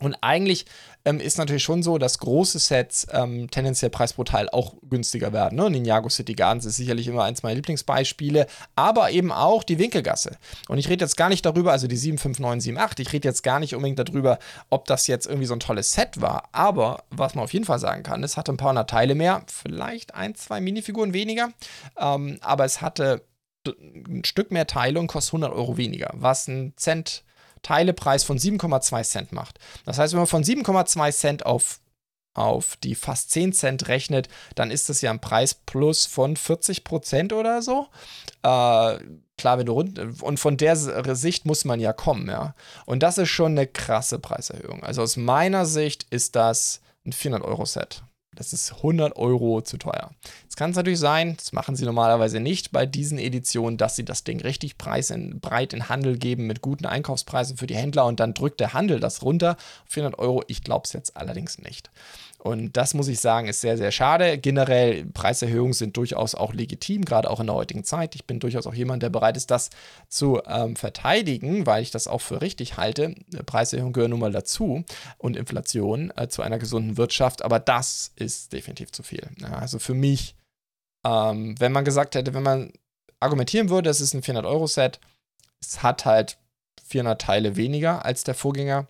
[0.01, 0.67] Und eigentlich
[1.05, 5.33] ähm, ist natürlich schon so, dass große Sets ähm, tendenziell Preis pro Teil auch günstiger
[5.33, 5.57] werden.
[5.57, 5.71] Ne?
[5.71, 10.37] Ninjago City Gardens ist sicherlich immer eins meiner Lieblingsbeispiele, aber eben auch die Winkelgasse.
[10.69, 13.75] Und ich rede jetzt gar nicht darüber, also die 75978, ich rede jetzt gar nicht
[13.75, 14.39] unbedingt darüber,
[14.71, 16.49] ob das jetzt irgendwie so ein tolles Set war.
[16.53, 19.43] Aber was man auf jeden Fall sagen kann, es hatte ein paar hundert Teile mehr,
[19.47, 21.51] vielleicht ein, zwei Minifiguren weniger,
[21.99, 23.23] ähm, aber es hatte
[23.67, 27.25] ein Stück mehr Teile und kostet 100 Euro weniger, was ein Cent
[27.63, 29.59] Teilepreis von 7,2 Cent macht.
[29.85, 31.81] Das heißt, wenn man von 7,2 Cent auf,
[32.35, 36.85] auf die fast 10 Cent rechnet, dann ist das ja ein Preis plus von 40
[36.85, 37.89] Prozent oder so.
[38.43, 38.99] Äh,
[39.37, 42.55] klar, wenn du rund und von der Sicht muss man ja kommen, ja.
[42.87, 44.83] Und das ist schon eine krasse Preiserhöhung.
[44.83, 48.03] Also aus meiner Sicht ist das ein 400 Euro Set.
[48.37, 50.11] Das ist 100 Euro zu teuer.
[50.43, 54.05] Jetzt kann es natürlich sein, das machen sie normalerweise nicht bei diesen Editionen, dass sie
[54.05, 54.77] das Ding richtig
[55.11, 58.73] in, breit in Handel geben mit guten Einkaufspreisen für die Händler und dann drückt der
[58.73, 59.57] Handel das runter.
[59.87, 61.91] 400 Euro, ich glaube es jetzt allerdings nicht.
[62.43, 64.39] Und das muss ich sagen, ist sehr, sehr schade.
[64.39, 68.15] Generell, Preiserhöhungen sind durchaus auch legitim, gerade auch in der heutigen Zeit.
[68.15, 69.69] Ich bin durchaus auch jemand, der bereit ist, das
[70.09, 73.15] zu ähm, verteidigen, weil ich das auch für richtig halte.
[73.45, 74.85] Preiserhöhungen gehören nun mal dazu
[75.19, 79.29] und Inflation äh, zu einer gesunden Wirtschaft, aber das ist definitiv zu viel.
[79.41, 80.35] Ja, also für mich,
[81.07, 82.73] ähm, wenn man gesagt hätte, wenn man
[83.21, 84.99] argumentieren würde, es ist ein 400-Euro-Set,
[85.61, 86.39] es hat halt
[86.87, 88.89] 400 Teile weniger als der Vorgänger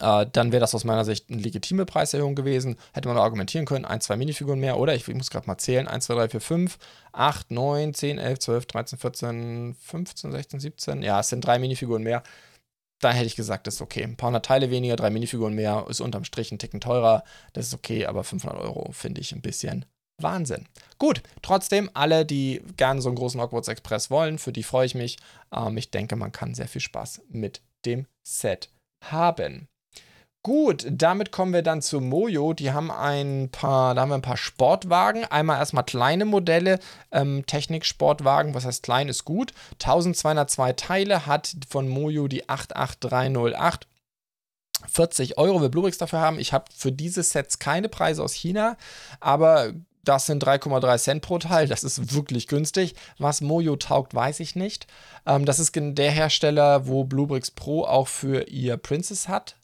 [0.00, 2.76] äh, dann wäre das aus meiner Sicht eine legitime Preiserhöhung gewesen.
[2.92, 4.94] Hätte man argumentieren können, ein, zwei Minifiguren mehr, oder?
[4.94, 5.88] Ich, ich muss gerade mal zählen.
[5.88, 6.78] 1, 2, 3, 4, 5,
[7.12, 11.02] 8, 9, 10, 11, 12, 13, 14, 15, 16, 17.
[11.02, 12.22] Ja, es sind drei Minifiguren mehr.
[13.00, 14.04] Da hätte ich gesagt, das ist okay.
[14.04, 17.24] Ein paar hundert Teile weniger, drei Minifiguren mehr, ist unterm Strich ein Ticken teurer.
[17.52, 19.84] Das ist okay, aber 500 Euro finde ich ein bisschen
[20.18, 20.68] Wahnsinn.
[20.98, 24.94] Gut, trotzdem, alle, die gerne so einen großen Hogwarts Express wollen, für die freue ich
[24.94, 25.18] mich.
[25.52, 28.70] Ähm, ich denke, man kann sehr viel Spaß mit dem Set
[29.02, 29.68] haben.
[30.44, 32.52] Gut, damit kommen wir dann zu Mojo.
[32.52, 35.24] Die haben ein paar, da haben wir ein paar Sportwagen.
[35.24, 36.80] Einmal erstmal kleine Modelle,
[37.12, 38.52] ähm, Technik-Sportwagen.
[38.52, 39.52] Was heißt klein ist gut.
[39.74, 43.86] 1202 Teile hat von Mojo die 88308.
[44.88, 46.40] 40 Euro will Bluebricks dafür haben.
[46.40, 48.76] Ich habe für diese Sets keine Preise aus China,
[49.20, 51.68] aber das sind 3,3 Cent pro Teil.
[51.68, 52.96] Das ist wirklich günstig.
[53.18, 54.88] Was Mojo taugt, weiß ich nicht.
[55.24, 59.54] Ähm, das ist der Hersteller, wo Bluebricks Pro auch für ihr Princess hat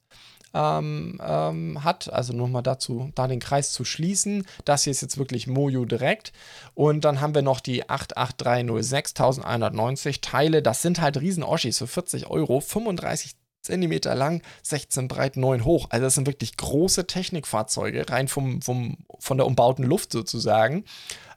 [0.54, 2.12] ähm, ähm, hat.
[2.12, 4.46] Also nochmal dazu, da den Kreis zu schließen.
[4.64, 6.32] Das hier ist jetzt wirklich Mojo direkt.
[6.74, 10.62] Und dann haben wir noch die 88306, 1190 Teile.
[10.62, 15.86] Das sind halt Riesen-Oschis für 40 Euro, 35 Zentimeter lang, 16 breit, 9 hoch.
[15.90, 20.84] Also das sind wirklich große Technikfahrzeuge, rein vom, vom, von der umbauten Luft sozusagen.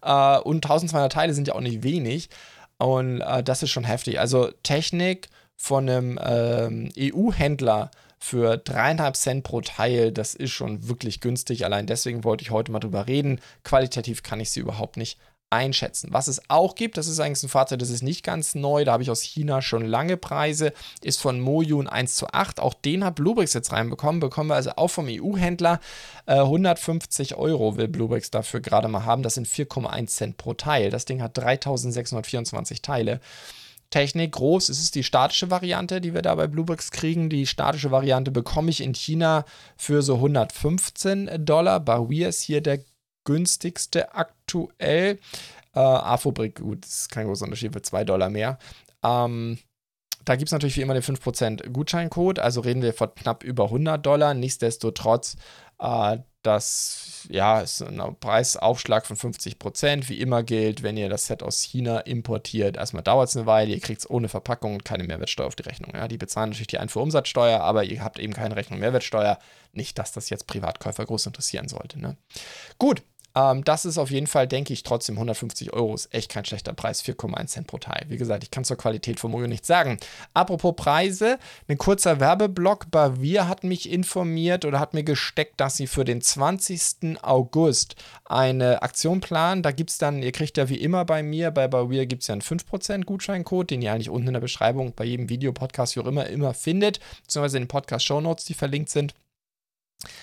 [0.02, 2.30] Äh, und 1200 Teile sind ja auch nicht wenig.
[2.78, 4.20] Und äh, das ist schon heftig.
[4.20, 7.92] Also Technik von einem ähm, EU-Händler
[8.24, 11.66] für dreieinhalb Cent pro Teil, das ist schon wirklich günstig.
[11.66, 13.42] Allein deswegen wollte ich heute mal drüber reden.
[13.64, 15.18] Qualitativ kann ich sie überhaupt nicht
[15.50, 16.10] einschätzen.
[16.14, 18.94] Was es auch gibt, das ist eigentlich ein Fahrzeug, das ist nicht ganz neu, da
[18.94, 22.60] habe ich aus China schon lange Preise, ist von Moyun 1 zu 8.
[22.60, 25.80] Auch den hat Bluebricks jetzt reinbekommen, bekommen wir also auch vom EU-Händler.
[26.28, 30.92] Äh, 150 Euro will Bluebricks dafür gerade mal haben, das sind 4,1 Cent pro Teil.
[30.92, 33.20] Das Ding hat 3624 Teile.
[33.92, 34.70] Technik groß.
[34.70, 37.30] Es ist die statische Variante, die wir da bei Bluebricks kriegen.
[37.30, 39.46] Die statische Variante bekomme ich in China
[39.78, 41.80] für so 115 Dollar.
[41.80, 42.80] Baoui ist hier der
[43.26, 45.20] günstigste aktuell.
[45.74, 48.58] Äh, Afobrik, gut, das ist kein großer Unterschied, für 2 Dollar mehr.
[49.04, 49.60] Ähm,
[50.26, 53.66] da gibt es natürlich wie immer den 5% Gutscheincode, also reden wir von knapp über
[53.66, 54.34] 100 Dollar.
[54.34, 55.38] Nichtsdestotrotz
[55.80, 61.44] äh, das ja, ist ein Preisaufschlag von 50% Wie immer gilt, wenn ihr das Set
[61.44, 65.04] aus China importiert, erstmal dauert es eine Weile, ihr kriegt es ohne Verpackung und keine
[65.04, 65.92] Mehrwertsteuer auf die Rechnung.
[65.94, 69.38] Ja, die bezahlen natürlich die Einfuhrumsatzsteuer, aber ihr habt eben keine Rechnung Mehrwertsteuer.
[69.74, 72.00] Nicht, dass das jetzt Privatkäufer groß interessieren sollte.
[72.00, 72.18] Ne?
[72.78, 73.04] Gut,
[73.36, 76.74] ähm, das ist auf jeden Fall, denke ich, trotzdem 150 Euro ist echt kein schlechter
[76.74, 78.06] Preis, 4,1 Cent pro Teil.
[78.10, 79.98] Wie gesagt, ich kann zur Qualität von Mojo nichts sagen.
[80.34, 82.92] Apropos Preise, ein kurzer Werbeblock.
[82.92, 87.22] Bavir hat mich informiert oder hat mir gesteckt, dass sie für den 20.
[87.22, 89.64] August eine Aktion planen.
[89.64, 92.28] Da gibt es dann, ihr kriegt ja wie immer bei mir, bei Bavir gibt es
[92.28, 95.96] ja einen 5% Gutscheincode, den ihr eigentlich unten in der Beschreibung bei jedem Video, Podcast,
[95.96, 99.14] wie auch immer, immer findet, beziehungsweise in den Podcast-Shownotes, die verlinkt sind.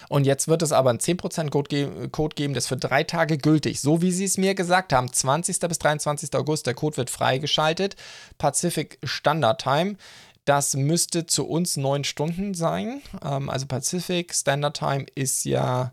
[0.08, 3.38] Und jetzt wird es aber einen 10% Code, ge Code geben, das für drei Tage
[3.38, 3.80] gültig.
[3.80, 5.12] So wie sie es mir gesagt haben.
[5.12, 5.60] 20.
[5.60, 6.34] bis 23.
[6.34, 7.96] August, der Code wird freigeschaltet.
[8.38, 9.96] Pacific Standard Time.
[10.44, 13.02] Das müsste zu uns neun Stunden sein.
[13.22, 15.92] Ähm, also Pacific Standard Time ist ja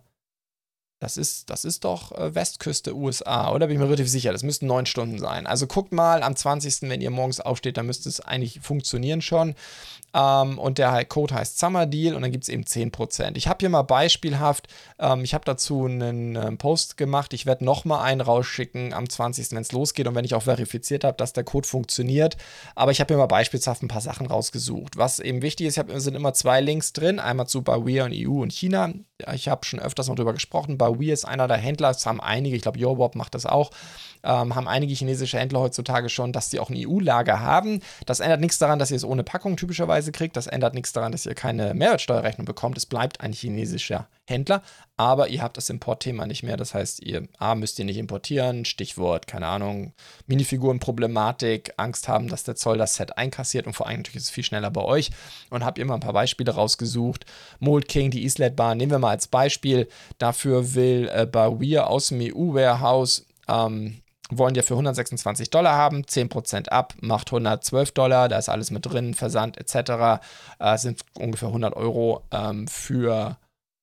[0.99, 3.67] das ist, das ist doch äh, Westküste USA, oder?
[3.67, 4.31] Bin ich mir relativ sicher.
[4.31, 5.45] Das müssten neun Stunden sein.
[5.45, 9.55] Also guckt mal am 20., wenn ihr morgens aufsteht, dann müsste es eigentlich funktionieren schon.
[10.13, 13.35] Ähm, und der Code heißt Summer Deal und dann gibt es eben 10%.
[13.35, 17.33] Ich habe hier mal beispielhaft, ähm, ich habe dazu einen äh, Post gemacht.
[17.33, 21.03] Ich werde nochmal einen rausschicken am 20., wenn es losgeht und wenn ich auch verifiziert
[21.03, 22.37] habe, dass der Code funktioniert.
[22.73, 24.95] Aber ich habe hier mal beispielhaft ein paar Sachen rausgesucht.
[24.95, 27.19] Was eben wichtig ist, hab, sind immer zwei Links drin.
[27.19, 28.93] Einmal zu Barware und EU und China.
[29.33, 30.77] Ich habe schon öfters noch darüber gesprochen.
[30.77, 33.71] Barware ist einer der Händler, das haben einige, ich glaube, Yobob macht das auch
[34.25, 37.79] ähm, haben einige chinesische Händler heutzutage schon, dass sie auch ein EU-Lager haben.
[38.05, 40.35] Das ändert nichts daran, dass ihr es ohne Packung typischerweise kriegt.
[40.35, 42.77] Das ändert nichts daran, dass ihr keine Mehrwertsteuerrechnung bekommt.
[42.77, 44.63] Es bleibt ein chinesischer Händler,
[44.97, 46.57] aber ihr habt das Importthema nicht mehr.
[46.57, 48.63] Das heißt, ihr A, müsst ihr nicht importieren.
[48.63, 49.93] Stichwort, keine Ahnung,
[50.27, 54.29] Minifigurenproblematik, Angst haben, dass der Zoll das Set einkassiert und vor allem natürlich ist es
[54.29, 55.11] viel schneller bei euch.
[55.49, 57.25] Und habt ihr mal ein paar Beispiele rausgesucht.
[57.59, 59.89] Mold King, die Islet Bar, nehmen wir mal als Beispiel.
[60.17, 66.69] Dafür will äh, Bawir aus dem EU-Warehouse ähm, wollen ja für 126 Dollar haben, 10%
[66.69, 70.23] ab, macht 112 Dollar, da ist alles mit drin, Versand etc.
[70.59, 73.37] Äh, sind ungefähr 100 Euro ähm, für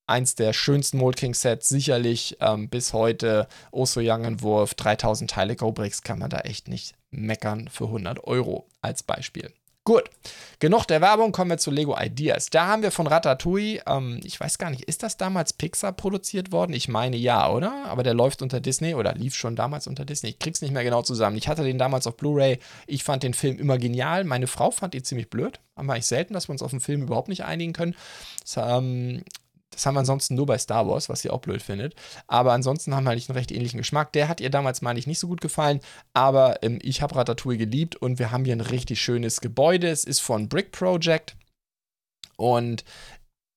[0.07, 3.49] eins der schönsten Mold King Sets, sicherlich ähm, bis heute.
[3.71, 8.69] Oso Young Entwurf, 3000 Teile Go-Bricks, kann man da echt nicht meckern für 100 Euro
[8.81, 9.53] als Beispiel.
[9.85, 10.05] Gut,
[10.61, 12.51] genug der Werbung, kommen wir zu Lego Ideas.
[12.51, 16.53] Da haben wir von Ratatouille, ähm, ich weiß gar nicht, ist das damals Pixar produziert
[16.53, 16.73] worden?
[16.73, 17.87] Ich meine ja, oder?
[17.87, 20.31] Aber der läuft unter Disney oder lief schon damals unter Disney.
[20.31, 21.37] Ich krieg's nicht mehr genau zusammen.
[21.37, 22.61] Ich hatte den damals auf Blu-ray.
[22.87, 24.23] Ich fand den Film immer genial.
[24.23, 25.59] Meine Frau fand ihn ziemlich blöd.
[25.75, 27.97] Wir eigentlich selten, dass wir uns auf den Film überhaupt nicht einigen können.
[28.41, 29.25] Das, ähm,
[29.73, 31.95] das haben wir ansonsten nur bei Star Wars, was ihr auch blöd findet.
[32.27, 34.13] Aber ansonsten haben wir eigentlich einen recht ähnlichen Geschmack.
[34.13, 35.81] Der hat ihr damals, meine ich, nicht so gut gefallen.
[36.13, 39.89] Aber ähm, ich habe Ratatouille geliebt und wir haben hier ein richtig schönes Gebäude.
[39.89, 41.37] Es ist von Brick Project.
[42.37, 42.85] Und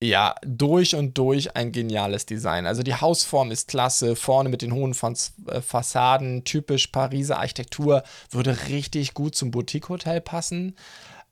[0.02, 2.66] ja, durch und durch ein geniales Design.
[2.66, 4.94] Also die Hausform ist klasse, vorne mit den hohen
[5.46, 10.76] äh, Fassaden, typisch Pariser Architektur, würde richtig gut zum Boutique-Hotel passen.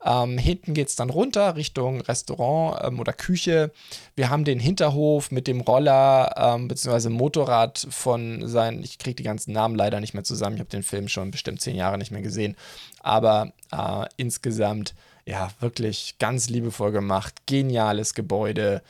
[0.05, 3.71] Ähm, hinten geht es dann runter Richtung Restaurant ähm, oder Küche.
[4.15, 7.09] Wir haben den Hinterhof mit dem Roller ähm, bzw.
[7.09, 10.83] Motorrad von seinen, ich kriege die ganzen Namen leider nicht mehr zusammen, ich habe den
[10.83, 12.55] Film schon bestimmt zehn Jahre nicht mehr gesehen,
[13.01, 14.93] aber äh, insgesamt
[15.25, 18.83] ja wirklich ganz liebevoll gemacht, geniales Gebäude.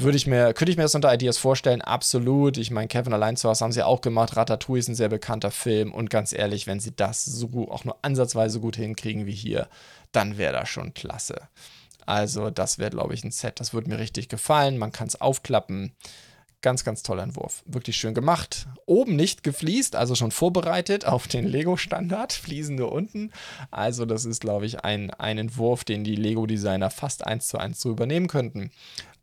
[0.00, 1.82] Würde ich mir, könnte ich mir das unter Ideas vorstellen?
[1.82, 2.56] Absolut.
[2.56, 4.36] Ich meine, Kevin allein zu Hause haben sie auch gemacht.
[4.36, 5.92] Ratatouille ist ein sehr bekannter Film.
[5.92, 9.66] Und ganz ehrlich, wenn sie das so auch nur ansatzweise gut hinkriegen wie hier,
[10.18, 11.48] dann wäre das schon klasse.
[12.04, 13.60] Also, das wäre, glaube ich, ein Set.
[13.60, 14.76] Das würde mir richtig gefallen.
[14.76, 15.92] Man kann es aufklappen.
[16.60, 17.62] Ganz, ganz toller Entwurf.
[17.66, 18.66] Wirklich schön gemacht.
[18.84, 22.32] Oben nicht gefliest, also schon vorbereitet auf den Lego-Standard.
[22.32, 23.30] Fliesen nur unten.
[23.70, 27.80] Also, das ist, glaube ich, ein, ein Entwurf, den die Lego-Designer fast eins zu eins
[27.80, 28.72] so übernehmen könnten.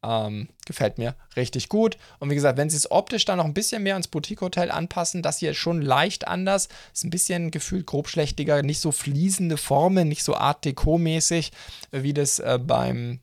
[0.05, 1.97] Ähm, gefällt mir richtig gut.
[2.19, 5.23] Und wie gesagt, wenn sie es optisch dann noch ein bisschen mehr ans Boutique-Hotel anpassen,
[5.23, 6.67] das hier ist schon leicht anders.
[6.93, 11.51] Ist ein bisschen gefühlt grobschlächtiger, nicht so fließende Formen, nicht so Art Deco-mäßig,
[11.91, 13.21] wie das äh, beim,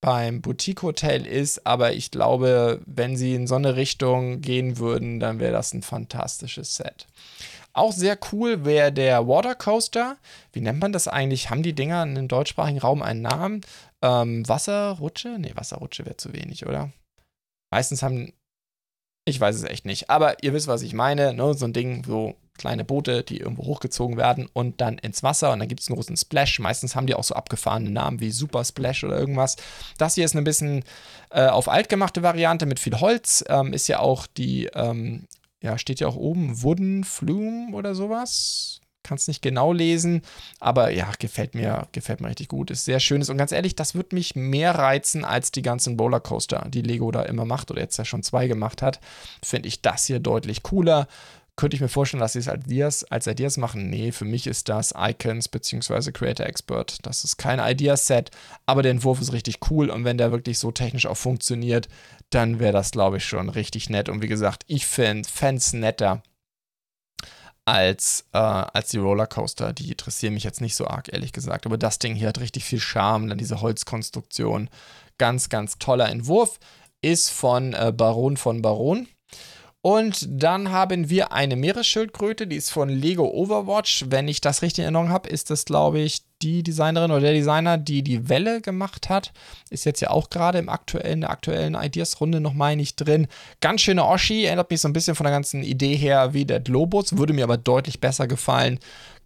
[0.00, 1.66] beim Boutique-Hotel ist.
[1.66, 5.82] Aber ich glaube, wenn sie in so eine Richtung gehen würden, dann wäre das ein
[5.82, 7.06] fantastisches Set.
[7.78, 10.16] Auch sehr cool wäre der Watercoaster.
[10.52, 11.48] Wie nennt man das eigentlich?
[11.48, 13.60] Haben die Dinger im deutschsprachigen Raum einen Namen?
[14.02, 15.36] Ähm, Wasserrutsche?
[15.38, 16.90] Nee, Wasserrutsche wäre zu wenig, oder?
[17.70, 18.32] Meistens haben.
[19.24, 20.10] Ich weiß es echt nicht.
[20.10, 21.34] Aber ihr wisst, was ich meine.
[21.34, 21.54] Ne?
[21.54, 25.60] So ein Ding, so kleine Boote, die irgendwo hochgezogen werden und dann ins Wasser und
[25.60, 26.58] dann gibt es einen großen Splash.
[26.58, 29.56] Meistens haben die auch so abgefahrene Namen wie Super Splash oder irgendwas.
[29.98, 30.82] Das hier ist ein bisschen
[31.30, 33.44] äh, auf alt gemachte Variante mit viel Holz.
[33.48, 35.28] Ähm, ist ja auch die, ähm,
[35.62, 40.20] ja, steht ja auch oben Wooden Flume oder sowas kann es nicht genau lesen,
[40.60, 42.70] aber ja, gefällt mir, gefällt mir richtig gut.
[42.70, 46.66] Ist sehr schönes und ganz ehrlich, das wird mich mehr reizen als die ganzen Rollercoaster,
[46.68, 49.00] die Lego da immer macht oder jetzt ja schon zwei gemacht hat.
[49.42, 51.08] Finde ich das hier deutlich cooler.
[51.56, 53.90] Könnte ich mir vorstellen, dass sie es als Ideas, als Ideas machen?
[53.90, 56.12] Nee, für mich ist das Icons bzw.
[56.12, 56.98] Creator Expert.
[57.02, 58.30] Das ist kein Ideaset,
[58.66, 61.88] aber der Entwurf ist richtig cool und wenn der wirklich so technisch auch funktioniert,
[62.30, 64.08] dann wäre das, glaube ich, schon richtig nett.
[64.08, 66.22] Und wie gesagt, ich finde Fans netter
[67.64, 69.72] als, äh, als die Rollercoaster.
[69.72, 71.66] Die interessieren mich jetzt nicht so arg, ehrlich gesagt.
[71.66, 74.70] Aber das Ding hier hat richtig viel Charme, dann diese Holzkonstruktion.
[75.18, 76.58] Ganz, ganz toller Entwurf.
[77.00, 79.06] Ist von äh, Baron von Baron.
[79.80, 84.06] Und dann haben wir eine Meeresschildkröte, die ist von Lego Overwatch.
[84.08, 87.32] Wenn ich das richtig in Erinnerung habe, ist das, glaube ich, die Designerin oder der
[87.32, 89.32] Designer, die die Welle gemacht hat.
[89.70, 93.26] Ist jetzt ja auch gerade im aktuellen, der aktuellen Ideas-Runde noch mal nicht drin.
[93.60, 96.60] Ganz schöne Oschi, erinnert mich so ein bisschen von der ganzen Idee her wie der
[96.60, 98.78] Globus, würde mir aber deutlich besser gefallen.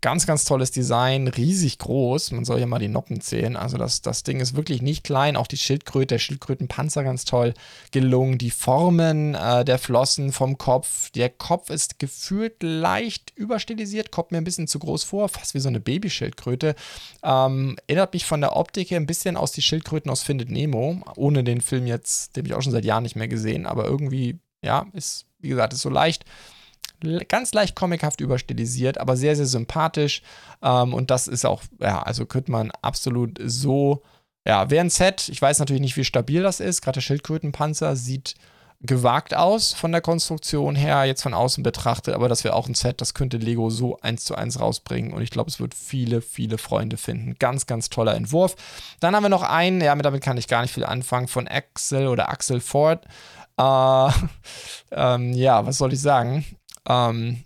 [0.02, 2.32] Ganz, ganz tolles Design, riesig groß.
[2.32, 3.54] Man soll ja mal die Noppen zählen.
[3.54, 5.36] Also das, das Ding ist wirklich nicht klein.
[5.36, 7.54] Auch die Schildkröte, der Schildkrötenpanzer ganz toll
[7.92, 8.36] gelungen.
[8.36, 11.10] Die Formen äh, der Flossen vom Kopf.
[11.12, 15.60] Der Kopf ist gefühlt leicht überstilisiert, kommt mir ein bisschen zu groß vor, fast wie
[15.60, 16.74] so eine Babyschildkröte.
[17.22, 21.02] Ähm, erinnert mich von der Optik her ein bisschen aus die Schildkröten aus Findet Nemo.
[21.16, 23.66] Ohne den Film jetzt, den habe ich auch schon seit Jahren nicht mehr gesehen.
[23.66, 26.24] Aber irgendwie, ja, ist, wie gesagt, ist so leicht
[27.28, 30.22] ganz leicht comichaft überstilisiert, aber sehr, sehr sympathisch.
[30.62, 34.02] Ähm, und das ist auch, ja, also könnte man absolut so,
[34.46, 35.28] ja, wäre ein Set.
[35.28, 36.82] Ich weiß natürlich nicht, wie stabil das ist.
[36.82, 38.34] Gerade der Schildkrötenpanzer sieht
[38.82, 42.74] gewagt aus von der Konstruktion her, jetzt von außen betrachtet, aber das wäre auch ein
[42.74, 46.20] Set, das könnte Lego so eins zu eins rausbringen und ich glaube, es wird viele,
[46.20, 47.36] viele Freunde finden.
[47.38, 48.56] Ganz, ganz toller Entwurf.
[49.00, 52.08] Dann haben wir noch einen, ja, damit kann ich gar nicht viel anfangen, von Axel
[52.08, 53.04] oder Axel Ford.
[53.56, 54.08] Äh,
[54.90, 56.44] ähm, ja, was soll ich sagen?
[56.88, 57.44] ähm,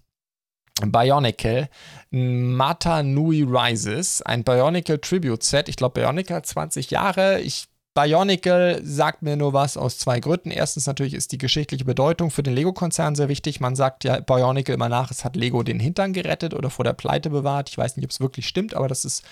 [0.84, 1.68] Bionicle,
[2.10, 5.68] Mata Nui Rises, ein Bionicle Tribute Set.
[5.68, 7.40] Ich glaube, Bionicle hat 20 Jahre.
[7.40, 10.50] Ich Bionicle sagt mir nur was aus zwei Gründen.
[10.50, 13.58] Erstens natürlich ist die geschichtliche Bedeutung für den Lego-Konzern sehr wichtig.
[13.58, 16.92] Man sagt ja Bionicle immer nach, es hat Lego den Hintern gerettet oder vor der
[16.92, 17.70] Pleite bewahrt.
[17.70, 19.24] Ich weiß nicht, ob es wirklich stimmt, aber das ist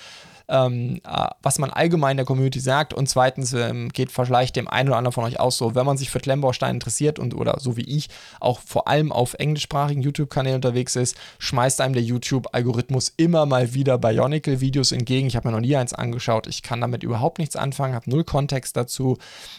[0.48, 2.92] ähm, äh, was man allgemein der Community sagt.
[2.94, 5.96] Und zweitens ähm, geht vielleicht dem einen oder anderen von euch auch so, wenn man
[5.96, 8.08] sich für Klemmbausteine interessiert und oder so wie ich
[8.40, 13.98] auch vor allem auf englischsprachigen YouTube-Kanälen unterwegs ist, schmeißt einem der YouTube-Algorithmus immer mal wieder
[13.98, 15.26] Bionicle-Videos entgegen.
[15.26, 16.46] Ich habe mir noch nie eins angeschaut.
[16.46, 19.18] Ich kann damit überhaupt nichts anfangen, habe null Kontext dazu.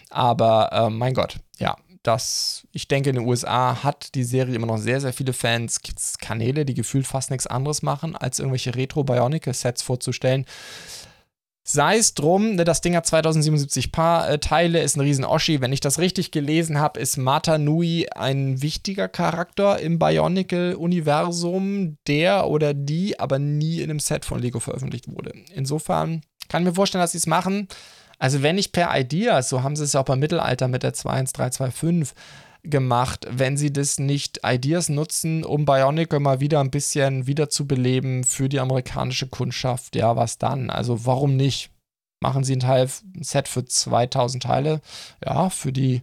[0.09, 1.75] Aber äh, mein Gott, ja,
[2.07, 5.81] dass ich denke, in den USA hat die Serie immer noch sehr, sehr viele Fans.
[5.81, 10.45] Gibt es Kanäle, die gefühlt fast nichts anderes machen, als irgendwelche Retro-Bionicle-Sets vorzustellen.
[11.67, 15.61] Sei es drum, ne, das Ding hat 2077 Paar äh, Teile, ist ein riesen Oschi.
[15.61, 22.47] Wenn ich das richtig gelesen habe, ist Mata Nui ein wichtiger Charakter im Bionicle-Universum, der
[22.47, 25.33] oder die aber nie in einem Set von Lego veröffentlicht wurde.
[25.55, 27.67] Insofern kann ich mir vorstellen, dass sie es machen.
[28.19, 30.93] Also wenn nicht per Ideas, so haben sie es ja auch beim Mittelalter mit der
[30.93, 32.15] 21325
[32.69, 38.49] gemacht, wenn sie das nicht Ideas nutzen, um Bionicle mal wieder ein bisschen wiederzubeleben für
[38.49, 40.69] die amerikanische Kundschaft, ja, was dann?
[40.69, 41.69] Also warum nicht?
[42.21, 44.81] Machen sie ein Teil, ein Set für 2000 Teile,
[45.23, 46.01] ja, für die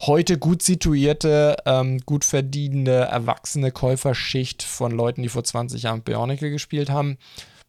[0.00, 6.50] heute gut situierte, ähm, gut verdienende, erwachsene Käuferschicht von Leuten, die vor 20 Jahren Bionicle
[6.50, 7.18] gespielt haben.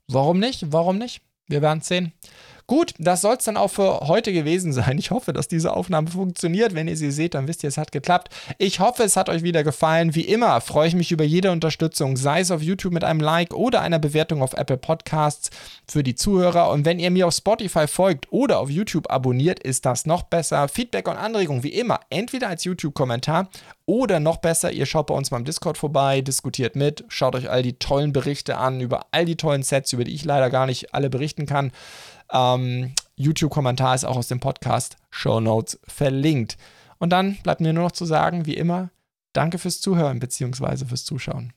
[0.08, 0.72] Warum nicht?
[0.72, 1.22] Warum nicht?
[1.48, 2.14] Wir werden sehen.
[2.66, 4.98] Gut, das soll es dann auch für heute gewesen sein.
[4.98, 6.74] Ich hoffe, dass diese Aufnahme funktioniert.
[6.74, 8.34] Wenn ihr sie seht, dann wisst ihr, es hat geklappt.
[8.58, 10.16] Ich hoffe, es hat euch wieder gefallen.
[10.16, 13.54] Wie immer freue ich mich über jede Unterstützung, sei es auf YouTube mit einem Like
[13.54, 15.50] oder einer Bewertung auf Apple Podcasts
[15.90, 16.70] für die Zuhörer.
[16.70, 20.68] Und wenn ihr mir auf Spotify folgt oder auf YouTube abonniert, ist das noch besser.
[20.70, 23.50] Feedback und Anregungen wie immer, entweder als YouTube-Kommentar
[23.86, 27.50] oder noch besser, ihr schaut bei uns mal im Discord vorbei, diskutiert mit, schaut euch
[27.50, 30.66] all die tollen Berichte an über all die tollen Sets, über die ich leider gar
[30.66, 31.72] nicht alle berichten kann.
[32.32, 36.58] Ähm, YouTube-Kommentar ist auch aus dem Podcast Show Notes verlinkt.
[37.00, 38.90] Und dann bleibt mir nur noch zu sagen, wie immer,
[39.34, 40.86] danke fürs Zuhören bzw.
[40.86, 41.54] fürs Zuschauen.